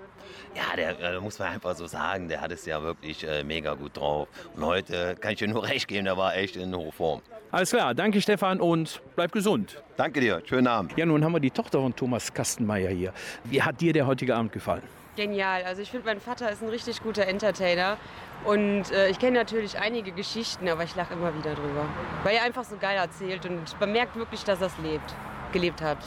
Ja, 0.56 0.76
der 0.76 1.00
äh, 1.00 1.20
muss 1.20 1.40
man 1.40 1.50
einfach 1.50 1.76
so 1.76 1.88
sagen, 1.88 2.28
der 2.28 2.42
hat 2.42 2.52
es 2.52 2.66
ja 2.66 2.82
wirklich 2.82 3.28
äh, 3.28 3.44
mega 3.44 3.74
gut 3.74 3.98
drauf. 3.98 4.28
Und 4.56 4.66
heute 4.66 5.16
kann 5.20 5.34
ich 5.34 5.40
dir 5.40 5.48
nur 5.48 5.64
recht 5.68 5.88
geben, 5.88 6.06
der 6.06 6.18
war 6.18 6.36
echt 6.36 6.56
in 6.56 6.76
Hochform. 6.76 7.22
Alles 7.52 7.70
klar, 7.70 7.94
danke 7.94 8.22
Stefan 8.22 8.60
und 8.60 9.02
bleib 9.16 9.32
gesund. 9.32 9.82
Danke 9.96 10.20
dir, 10.22 10.42
schönen 10.46 10.68
Abend. 10.68 10.98
Ja, 10.98 11.06
nun 11.06 11.24
haben 11.24 11.34
wir 11.34 11.40
die 11.40 11.52
Tochter 11.52 11.80
von 11.80 11.96
Thomas 11.96 12.34
Kastenmeier 12.34 12.90
hier. 12.90 13.14
Wie 13.44 13.62
hat 13.62 13.80
dir 13.80 13.94
der 13.94 14.08
heutige 14.08 14.36
Abend 14.36 14.52
gefallen? 14.52 14.82
Genial. 15.16 15.64
Also 15.64 15.84
ich 15.84 15.92
finde, 15.92 16.08
mein 16.08 16.20
Vater 16.20 16.52
ist 16.52 16.64
ein 16.64 16.70
richtig 16.70 17.04
guter 17.04 17.28
Entertainer. 17.28 17.98
Und 18.46 18.92
äh, 18.92 19.10
ich 19.10 19.20
kenne 19.20 19.38
natürlich 19.38 19.78
einige 19.78 20.12
Geschichten, 20.12 20.68
aber 20.68 20.84
ich 20.84 20.96
lache 20.96 21.14
immer 21.14 21.34
wieder 21.38 21.54
drüber. 21.54 21.86
Weil 22.24 22.38
er 22.38 22.44
einfach 22.44 22.64
so 22.64 22.76
geil 22.78 22.98
erzählt 22.98 23.46
und 23.46 23.80
man 23.80 23.92
merkt 23.92 24.16
wirklich, 24.16 24.44
dass 24.44 24.60
er 24.60 24.68
es 24.68 24.78
lebt, 24.80 25.16
gelebt 25.54 25.82
hat. 25.82 25.98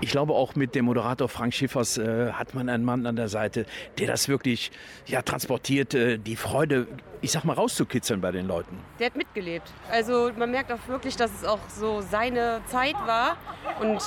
Ich 0.00 0.10
glaube, 0.10 0.32
auch 0.32 0.54
mit 0.54 0.74
dem 0.74 0.86
Moderator 0.86 1.28
Frank 1.28 1.52
Schiffers 1.52 1.98
äh, 1.98 2.32
hat 2.32 2.54
man 2.54 2.68
einen 2.68 2.84
Mann 2.84 3.06
an 3.06 3.16
der 3.16 3.28
Seite, 3.28 3.66
der 3.98 4.06
das 4.06 4.28
wirklich 4.28 4.70
ja, 5.06 5.22
transportiert, 5.22 5.94
äh, 5.94 6.18
die 6.18 6.36
Freude, 6.36 6.86
ich 7.20 7.32
sag 7.32 7.44
mal, 7.44 7.52
rauszukitzeln 7.52 8.20
bei 8.20 8.32
den 8.32 8.46
Leuten. 8.46 8.78
Der 8.98 9.06
hat 9.06 9.16
mitgelebt. 9.16 9.70
Also 9.90 10.30
man 10.38 10.50
merkt 10.50 10.72
auch 10.72 10.88
wirklich, 10.88 11.16
dass 11.16 11.30
es 11.34 11.44
auch 11.44 11.60
so 11.68 12.00
seine 12.00 12.62
Zeit 12.66 12.96
war. 13.04 13.36
Und 13.80 14.00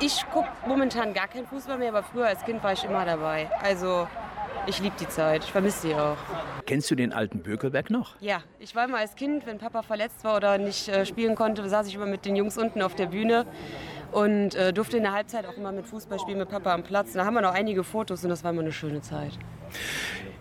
ich 0.00 0.24
gucke 0.32 0.48
momentan 0.66 1.14
gar 1.14 1.28
keinen 1.28 1.46
Fußball 1.46 1.78
mehr, 1.78 1.90
aber 1.90 2.02
früher 2.02 2.26
als 2.26 2.44
Kind 2.44 2.62
war 2.64 2.72
ich 2.72 2.82
immer 2.84 3.04
dabei. 3.04 3.48
Also 3.62 4.08
ich 4.68 4.80
liebe 4.80 4.96
die 4.98 5.08
Zeit. 5.08 5.44
Ich 5.44 5.52
vermisse 5.52 5.88
sie 5.88 5.94
auch. 5.94 6.16
Kennst 6.66 6.90
du 6.90 6.96
den 6.96 7.12
alten 7.12 7.40
Bökelberg 7.40 7.90
noch? 7.90 8.16
Ja, 8.20 8.42
ich 8.58 8.74
war 8.74 8.86
immer 8.86 8.98
als 8.98 9.14
Kind, 9.14 9.46
wenn 9.46 9.58
Papa 9.58 9.82
verletzt 9.82 10.24
war 10.24 10.36
oder 10.36 10.58
nicht 10.58 10.88
äh, 10.88 11.06
spielen 11.06 11.36
konnte, 11.36 11.68
saß 11.68 11.86
ich 11.86 11.94
immer 11.94 12.06
mit 12.06 12.24
den 12.24 12.34
Jungs 12.34 12.58
unten 12.58 12.82
auf 12.82 12.94
der 12.94 13.06
Bühne 13.06 13.46
und 14.12 14.54
äh, 14.54 14.72
durfte 14.72 14.96
in 14.96 15.02
der 15.02 15.12
Halbzeit 15.12 15.46
auch 15.46 15.56
immer 15.56 15.72
mit 15.72 15.86
Fußball 15.86 16.18
spielen 16.18 16.38
mit 16.38 16.48
Papa 16.48 16.72
am 16.72 16.82
Platz. 16.82 17.12
Da 17.12 17.24
haben 17.24 17.34
wir 17.34 17.40
noch 17.40 17.54
einige 17.54 17.84
Fotos 17.84 18.22
und 18.24 18.30
das 18.30 18.44
war 18.44 18.52
immer 18.52 18.62
eine 18.62 18.72
schöne 18.72 19.00
Zeit. 19.00 19.32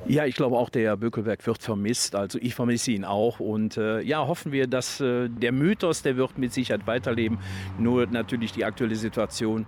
Ja, 0.08 0.26
ich 0.26 0.36
glaube 0.36 0.56
auch, 0.56 0.70
der 0.70 0.98
Bökelberg 0.98 1.46
wird 1.48 1.64
vermisst. 1.64 2.16
Also 2.16 2.38
ich 2.40 2.54
vermisse 2.54 2.92
ihn 2.92 3.06
auch. 3.06 3.40
Und 3.40 3.78
äh, 3.78 4.02
ja, 4.02 4.28
hoffen 4.28 4.52
wir, 4.52 4.68
dass 4.68 5.02
äh, 5.02 5.30
der 5.30 5.52
Mythos, 5.52 6.04
der 6.04 6.16
wird 6.16 6.38
mit 6.38 6.54
Sicherheit 6.54 6.86
weiterleben. 6.86 7.40
Nur 7.80 8.06
natürlich 8.06 8.52
die 8.52 8.66
aktuelle 8.66 8.96
Situation 8.96 9.66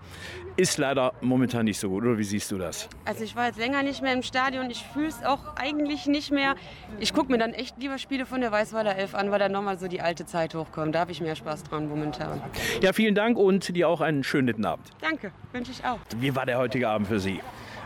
ist 0.56 0.78
leider 0.78 1.14
momentan 1.22 1.66
nicht 1.66 1.80
so 1.80 1.90
gut. 1.90 2.04
Oder 2.04 2.20
wie 2.20 2.24
siehst 2.24 2.52
du 2.52 2.60
das? 2.60 2.88
Also 3.06 3.24
ich 3.24 3.36
war 3.36 3.48
jetzt 3.48 3.58
länger 3.58 3.82
nicht 3.82 4.04
mehr 4.04 4.14
im 4.14 4.22
Stadion. 4.22 4.70
Ich 4.70 4.84
fühle 4.94 5.08
es 5.08 5.24
auch 5.24 5.56
eigentlich 5.56 6.06
nicht 6.06 6.32
mehr. 6.32 6.56
Ich 7.00 7.14
gucke 7.14 7.32
mir 7.32 7.40
dann 7.40 7.54
echt 7.54 7.76
lieber 7.80 7.98
Spiele 7.98 8.28
von 8.28 8.40
der 8.40 8.52
Weißweiler 8.52 8.96
Elf 8.96 9.16
an, 9.16 9.32
weil 9.32 9.40
dann 9.40 9.52
nochmal 9.52 9.80
so 9.80 9.88
die 9.88 10.02
alte 10.02 10.28
Zeit 10.28 10.54
hochkommt. 10.54 10.94
Da 10.94 11.00
habe 11.00 11.12
ich 11.12 11.20
mehr 11.20 11.36
Spaß 11.36 11.64
dran 11.64 11.90
momentan. 11.90 12.42
Ja, 12.82 12.94
vielen 12.94 13.16
Dank 13.16 13.40
und 13.40 13.76
dir 13.76 13.90
auch 13.90 14.02
einen 14.02 14.24
schönen 14.24 14.66
Abend. 14.66 14.86
Danke, 15.02 15.32
wünsche 15.52 15.72
ich 15.72 15.84
auch. 15.84 16.00
Wie 16.20 16.36
war 16.36 16.46
der 16.46 16.60
heutige 16.60 16.90
Abend 16.90 17.08
für 17.08 17.20
Sie? 17.20 17.40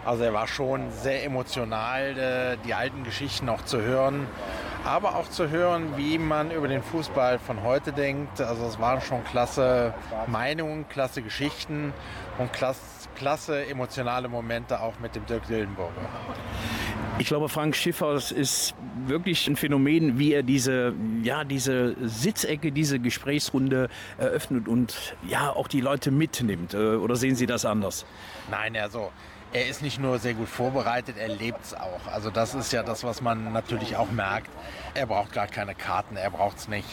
Also 0.06 0.24
er 0.24 0.34
war 0.34 0.48
schon 0.48 0.90
sehr 0.92 1.24
emotional, 1.24 2.18
äh, 2.18 2.58
die 2.66 2.74
alten 2.74 3.04
Geschichten 3.04 3.50
auch 3.50 3.64
zu 3.64 3.82
hören, 3.82 4.26
aber 4.84 5.16
auch 5.16 5.30
zu 5.30 5.50
hören, 5.50 5.96
wie 5.96 6.18
man 6.18 6.50
über 6.50 6.68
den 6.68 6.82
Fußball 6.82 7.38
von 7.38 7.62
heute 7.62 7.92
denkt. 7.92 8.42
Also 8.42 8.66
es 8.66 8.80
waren 8.80 9.00
schon 9.02 9.24
klasse 9.26 9.94
Meinungen, 10.26 10.90
klasse 10.90 11.22
Geschichten 11.22 11.94
und 12.40 12.50
klasse, 12.52 13.66
emotionale 13.68 14.28
Momente 14.28 14.80
auch 14.80 15.00
mit 15.00 15.16
dem 15.16 15.26
Dirk 15.28 15.46
Dillenburger. 15.46 15.92
Ich 17.20 17.28
glaube, 17.28 17.50
Frank 17.50 17.76
Schiffers 17.76 18.32
ist 18.32 18.74
wirklich 19.06 19.48
ein 19.48 19.56
Phänomen, 19.56 20.18
wie 20.18 20.34
er 20.34 20.42
diese, 20.42 20.94
ja, 21.22 21.44
diese 21.44 21.96
Sitzecke, 22.02 22.72
diese 22.72 23.00
Gesprächsrunde 23.00 23.90
eröffnet 24.18 24.68
und 24.68 25.16
ja, 25.28 25.52
auch 25.52 25.68
die 25.68 25.82
Leute 25.82 26.10
mitnimmt. 26.10 26.74
Äh, 26.74 26.96
Oder 26.96 27.16
sehen 27.16 27.36
Sie 27.36 27.46
das 27.46 27.66
anders? 27.66 28.06
Nein, 28.50 28.76
also 28.76 29.12
er 29.54 29.68
ist 29.68 29.82
nicht 29.82 30.00
nur 30.00 30.20
sehr 30.20 30.34
gut 30.34 30.48
vorbereitet, 30.48 31.18
er 31.18 31.28
lebt 31.28 31.64
es 31.64 31.74
auch. 31.74 32.08
Also 32.12 32.30
das 32.30 32.56
ist 32.56 32.72
ja 32.72 32.84
das, 32.84 33.04
was 33.04 33.22
man 33.22 33.52
natürlich 33.52 33.98
auch 33.98 34.12
merkt. 34.12 34.50
Er 34.94 35.06
braucht 35.06 35.34
gar 35.34 35.48
keine 35.48 35.76
Karten, 35.76 36.16
er 36.16 36.32
braucht 36.32 36.58
es 36.58 36.68
nicht. 36.68 36.88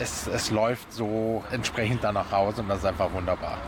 Es, 0.00 0.26
es 0.26 0.50
läuft 0.50 0.92
so 0.92 1.42
entsprechend 1.50 2.04
danach 2.04 2.32
raus 2.32 2.58
und 2.58 2.68
das 2.68 2.78
ist 2.78 2.84
einfach 2.84 3.12
wunderbar. 3.12 3.58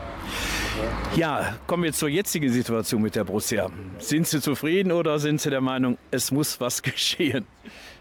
Ja, 1.14 1.56
kommen 1.66 1.84
wir 1.84 1.92
zur 1.92 2.08
jetzigen 2.08 2.52
Situation 2.52 3.00
mit 3.00 3.14
der 3.14 3.24
Borussia. 3.24 3.70
Sind 3.98 4.26
Sie 4.26 4.40
zufrieden 4.40 4.92
oder 4.92 5.18
sind 5.18 5.40
Sie 5.40 5.50
der 5.50 5.60
Meinung, 5.60 5.96
es 6.10 6.30
muss 6.30 6.60
was 6.60 6.82
geschehen? 6.82 7.46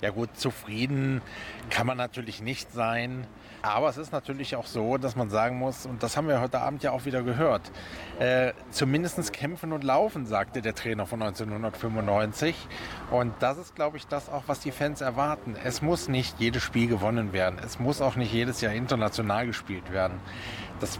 Ja 0.01 0.09
gut, 0.09 0.35
zufrieden 0.37 1.21
kann 1.69 1.87
man 1.87 1.97
natürlich 1.97 2.41
nicht 2.41 2.71
sein. 2.73 3.27
Aber 3.65 3.87
es 3.87 3.95
ist 3.95 4.11
natürlich 4.11 4.57
auch 4.57 4.65
so, 4.65 4.97
dass 4.97 5.15
man 5.15 5.29
sagen 5.29 5.57
muss, 5.57 5.85
und 5.85 6.03
das 6.03 6.17
haben 6.17 6.27
wir 6.27 6.41
heute 6.41 6.59
Abend 6.59 6.83
ja 6.83 6.91
auch 6.91 7.05
wieder 7.05 7.23
gehört, 7.23 7.71
äh, 8.19 8.51
zumindest 8.71 9.31
kämpfen 9.31 9.71
und 9.71 9.85
laufen, 9.85 10.25
sagte 10.25 10.61
der 10.61 10.75
Trainer 10.75 11.05
von 11.05 11.21
1995. 11.21 12.55
Und 13.09 13.33
das 13.39 13.57
ist, 13.57 13.73
glaube 13.73 13.95
ich, 13.95 14.05
das 14.05 14.27
auch, 14.27 14.43
was 14.47 14.59
die 14.59 14.71
Fans 14.71 14.99
erwarten. 14.99 15.55
Es 15.63 15.81
muss 15.81 16.09
nicht 16.09 16.41
jedes 16.41 16.61
Spiel 16.61 16.89
gewonnen 16.89 17.31
werden. 17.31 17.57
Es 17.63 17.79
muss 17.79 18.01
auch 18.01 18.17
nicht 18.17 18.33
jedes 18.33 18.59
Jahr 18.59 18.73
international 18.73 19.47
gespielt 19.47 19.93
werden. 19.93 20.19
Das, 20.81 20.99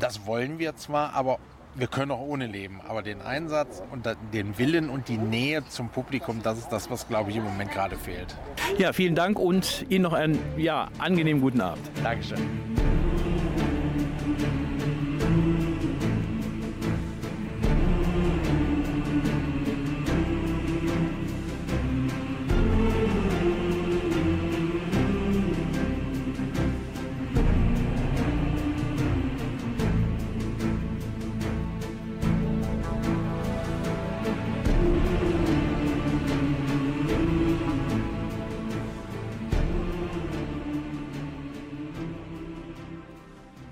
das 0.00 0.26
wollen 0.26 0.58
wir 0.58 0.74
zwar, 0.74 1.14
aber 1.14 1.38
wir 1.74 1.86
können 1.86 2.10
auch 2.10 2.20
ohne 2.20 2.46
leben. 2.46 2.80
Aber 2.86 3.02
den 3.02 3.22
Einsatz 3.22 3.82
und 3.90 4.06
den 4.32 4.58
Willen 4.58 4.90
und 4.90 5.08
die 5.08 5.18
Nähe 5.18 5.64
zum 5.68 5.88
Publikum, 5.88 6.42
das 6.42 6.58
ist 6.58 6.68
das, 6.68 6.90
was, 6.90 7.08
glaube 7.08 7.30
ich, 7.30 7.36
im 7.36 7.44
Moment 7.44 7.72
gerade 7.72 7.96
fehlt. 7.96 8.36
Ja, 8.78 8.92
vielen 8.92 9.14
Dank 9.14 9.38
und 9.38 9.86
Ihnen 9.88 10.02
noch 10.02 10.12
einen 10.12 10.38
ja, 10.56 10.88
angenehmen 10.98 11.42
guten 11.42 11.60
Abend. 11.60 11.90
Dankeschön. 12.02 12.91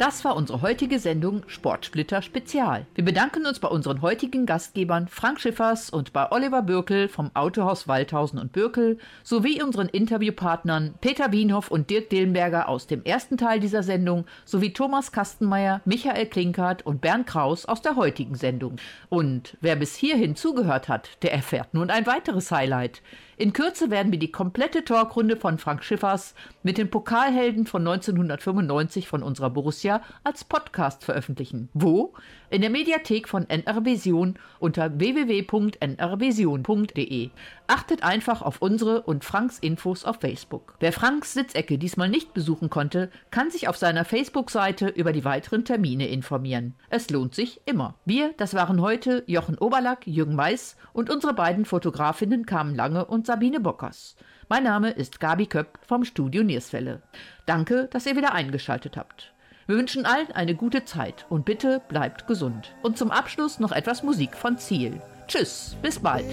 Das 0.00 0.24
war 0.24 0.34
unsere 0.34 0.62
heutige 0.62 0.98
Sendung 0.98 1.42
Sportsplitter 1.46 2.22
Spezial. 2.22 2.86
Wir 2.94 3.04
bedanken 3.04 3.44
uns 3.44 3.58
bei 3.60 3.68
unseren 3.68 4.00
heutigen 4.00 4.46
Gastgebern 4.46 5.08
Frank 5.08 5.42
Schiffers 5.42 5.90
und 5.90 6.14
bei 6.14 6.32
Oliver 6.32 6.62
Bürkel 6.62 7.06
vom 7.06 7.30
Autohaus 7.34 7.86
Waldhausen 7.86 8.38
und 8.38 8.50
Bürkel 8.50 8.96
sowie 9.22 9.62
unseren 9.62 9.90
Interviewpartnern 9.90 10.94
Peter 11.02 11.32
Wienhoff 11.32 11.70
und 11.70 11.90
Dirk 11.90 12.08
Dillenberger 12.08 12.70
aus 12.70 12.86
dem 12.86 13.04
ersten 13.04 13.36
Teil 13.36 13.60
dieser 13.60 13.82
Sendung 13.82 14.24
sowie 14.46 14.72
Thomas 14.72 15.12
Kastenmeier, 15.12 15.82
Michael 15.84 16.24
Klinkert 16.24 16.86
und 16.86 17.02
Bernd 17.02 17.26
Kraus 17.26 17.66
aus 17.66 17.82
der 17.82 17.96
heutigen 17.96 18.36
Sendung. 18.36 18.76
Und 19.10 19.58
wer 19.60 19.76
bis 19.76 19.96
hierhin 19.96 20.34
zugehört 20.34 20.88
hat, 20.88 21.10
der 21.20 21.34
erfährt 21.34 21.74
nun 21.74 21.90
ein 21.90 22.06
weiteres 22.06 22.50
Highlight. 22.50 23.02
In 23.36 23.54
Kürze 23.54 23.90
werden 23.90 24.12
wir 24.12 24.18
die 24.18 24.32
komplette 24.32 24.84
Talkrunde 24.84 25.34
von 25.34 25.56
Frank 25.56 25.82
Schiffers 25.82 26.34
mit 26.62 26.76
den 26.76 26.90
Pokalhelden 26.90 27.64
von 27.66 27.80
1995 27.88 29.08
von 29.08 29.22
unserer 29.22 29.48
Borussia 29.48 29.89
als 30.24 30.44
Podcast 30.44 31.04
veröffentlichen. 31.04 31.68
Wo? 31.74 32.14
In 32.50 32.60
der 32.60 32.70
Mediathek 32.70 33.28
von 33.28 33.48
NR 33.48 33.84
Vision 33.84 34.38
unter 34.58 34.98
www.nrvision.de. 34.98 37.30
Achtet 37.66 38.02
einfach 38.02 38.42
auf 38.42 38.60
unsere 38.60 39.02
und 39.02 39.24
Franks 39.24 39.58
Infos 39.58 40.04
auf 40.04 40.20
Facebook. 40.20 40.74
Wer 40.80 40.92
Franks 40.92 41.32
Sitzecke 41.32 41.78
diesmal 41.78 42.08
nicht 42.08 42.34
besuchen 42.34 42.70
konnte, 42.70 43.10
kann 43.30 43.50
sich 43.50 43.68
auf 43.68 43.76
seiner 43.76 44.04
Facebook-Seite 44.04 44.88
über 44.88 45.12
die 45.12 45.24
weiteren 45.24 45.64
Termine 45.64 46.08
informieren. 46.08 46.74
Es 46.88 47.10
lohnt 47.10 47.34
sich 47.34 47.60
immer. 47.66 47.94
Wir, 48.04 48.34
das 48.36 48.54
waren 48.54 48.80
heute 48.80 49.22
Jochen 49.26 49.58
Oberlack, 49.58 50.06
Jürgen 50.06 50.34
Mais 50.34 50.76
und 50.92 51.10
unsere 51.10 51.34
beiden 51.34 51.64
Fotografinnen 51.64 52.46
Carmen 52.46 52.74
Lange 52.74 53.04
und 53.04 53.26
Sabine 53.26 53.60
Bockers. 53.60 54.16
Mein 54.48 54.64
Name 54.64 54.90
ist 54.90 55.20
Gabi 55.20 55.46
Köpp 55.46 55.78
vom 55.86 56.04
Studio 56.04 56.42
Nierswelle. 56.42 57.02
Danke, 57.46 57.88
dass 57.92 58.06
ihr 58.06 58.16
wieder 58.16 58.34
eingeschaltet 58.34 58.96
habt. 58.96 59.32
Wir 59.70 59.76
wünschen 59.76 60.04
allen 60.04 60.32
eine 60.32 60.56
gute 60.56 60.84
Zeit 60.84 61.26
und 61.28 61.44
bitte 61.44 61.80
bleibt 61.86 62.26
gesund. 62.26 62.74
Und 62.82 62.98
zum 62.98 63.12
Abschluss 63.12 63.60
noch 63.60 63.70
etwas 63.70 64.02
Musik 64.02 64.34
von 64.34 64.58
Ziel. 64.58 65.00
Tschüss, 65.28 65.76
bis 65.80 66.00
bald. 66.00 66.24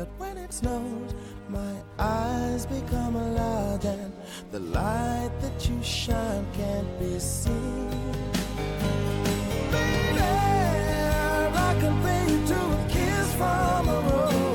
that 0.00 0.08
when 0.18 0.38
it 0.38 0.50
snows 0.50 1.14
my 1.50 1.74
eyes 1.98 2.64
become 2.66 3.14
large 3.34 3.84
and 3.84 4.12
the 4.52 4.60
light 4.60 5.30
that 5.40 5.68
you 5.68 5.82
shine 5.82 6.46
can't 6.52 6.98
be 7.00 7.18
seen. 7.18 7.90
Baby, 9.72 10.20
I 11.68 11.76
compare 11.80 12.28
you 12.28 12.46
to 12.46 12.54
a 12.54 12.86
kiss 12.88 13.34
from 13.34 13.88
a 13.88 14.00
rose 14.10 14.49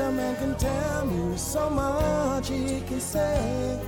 a 0.00 0.10
man 0.10 0.34
can 0.36 0.54
tell 0.56 1.06
me, 1.06 1.36
so 1.36 1.68
much 1.70 2.48
he 2.48 2.80
can 2.88 3.00
say. 3.00 3.78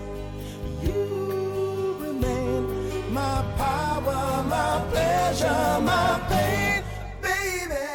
You 0.82 1.96
remain 2.00 3.12
my 3.12 3.36
power, 3.56 4.44
my 4.56 4.72
pleasure, 4.90 5.80
my 5.90 6.20
pain, 6.30 6.82
baby. 7.20 7.86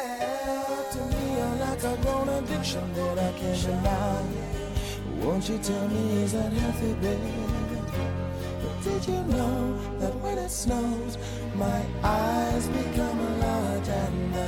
To 0.92 1.00
me, 1.10 1.22
you're 1.36 1.56
like 1.66 1.82
a 1.92 1.94
grown 2.02 2.28
addiction 2.28 2.86
that 2.94 3.18
I 3.18 3.32
can't 3.38 3.62
deny. 3.62 4.22
Won't 5.22 5.48
you 5.48 5.58
tell 5.58 5.88
me 5.88 6.22
is 6.22 6.32
that 6.32 6.52
healthy, 6.52 6.94
baby? 6.94 7.32
Did 8.84 9.06
you 9.06 9.20
know 9.34 9.58
that 10.00 10.14
when 10.22 10.38
it 10.38 10.50
snows, 10.50 11.18
my 11.54 11.80
eyes 12.02 12.66
become 12.68 13.18
large 13.40 13.88
and 13.88 14.34
the 14.34 14.47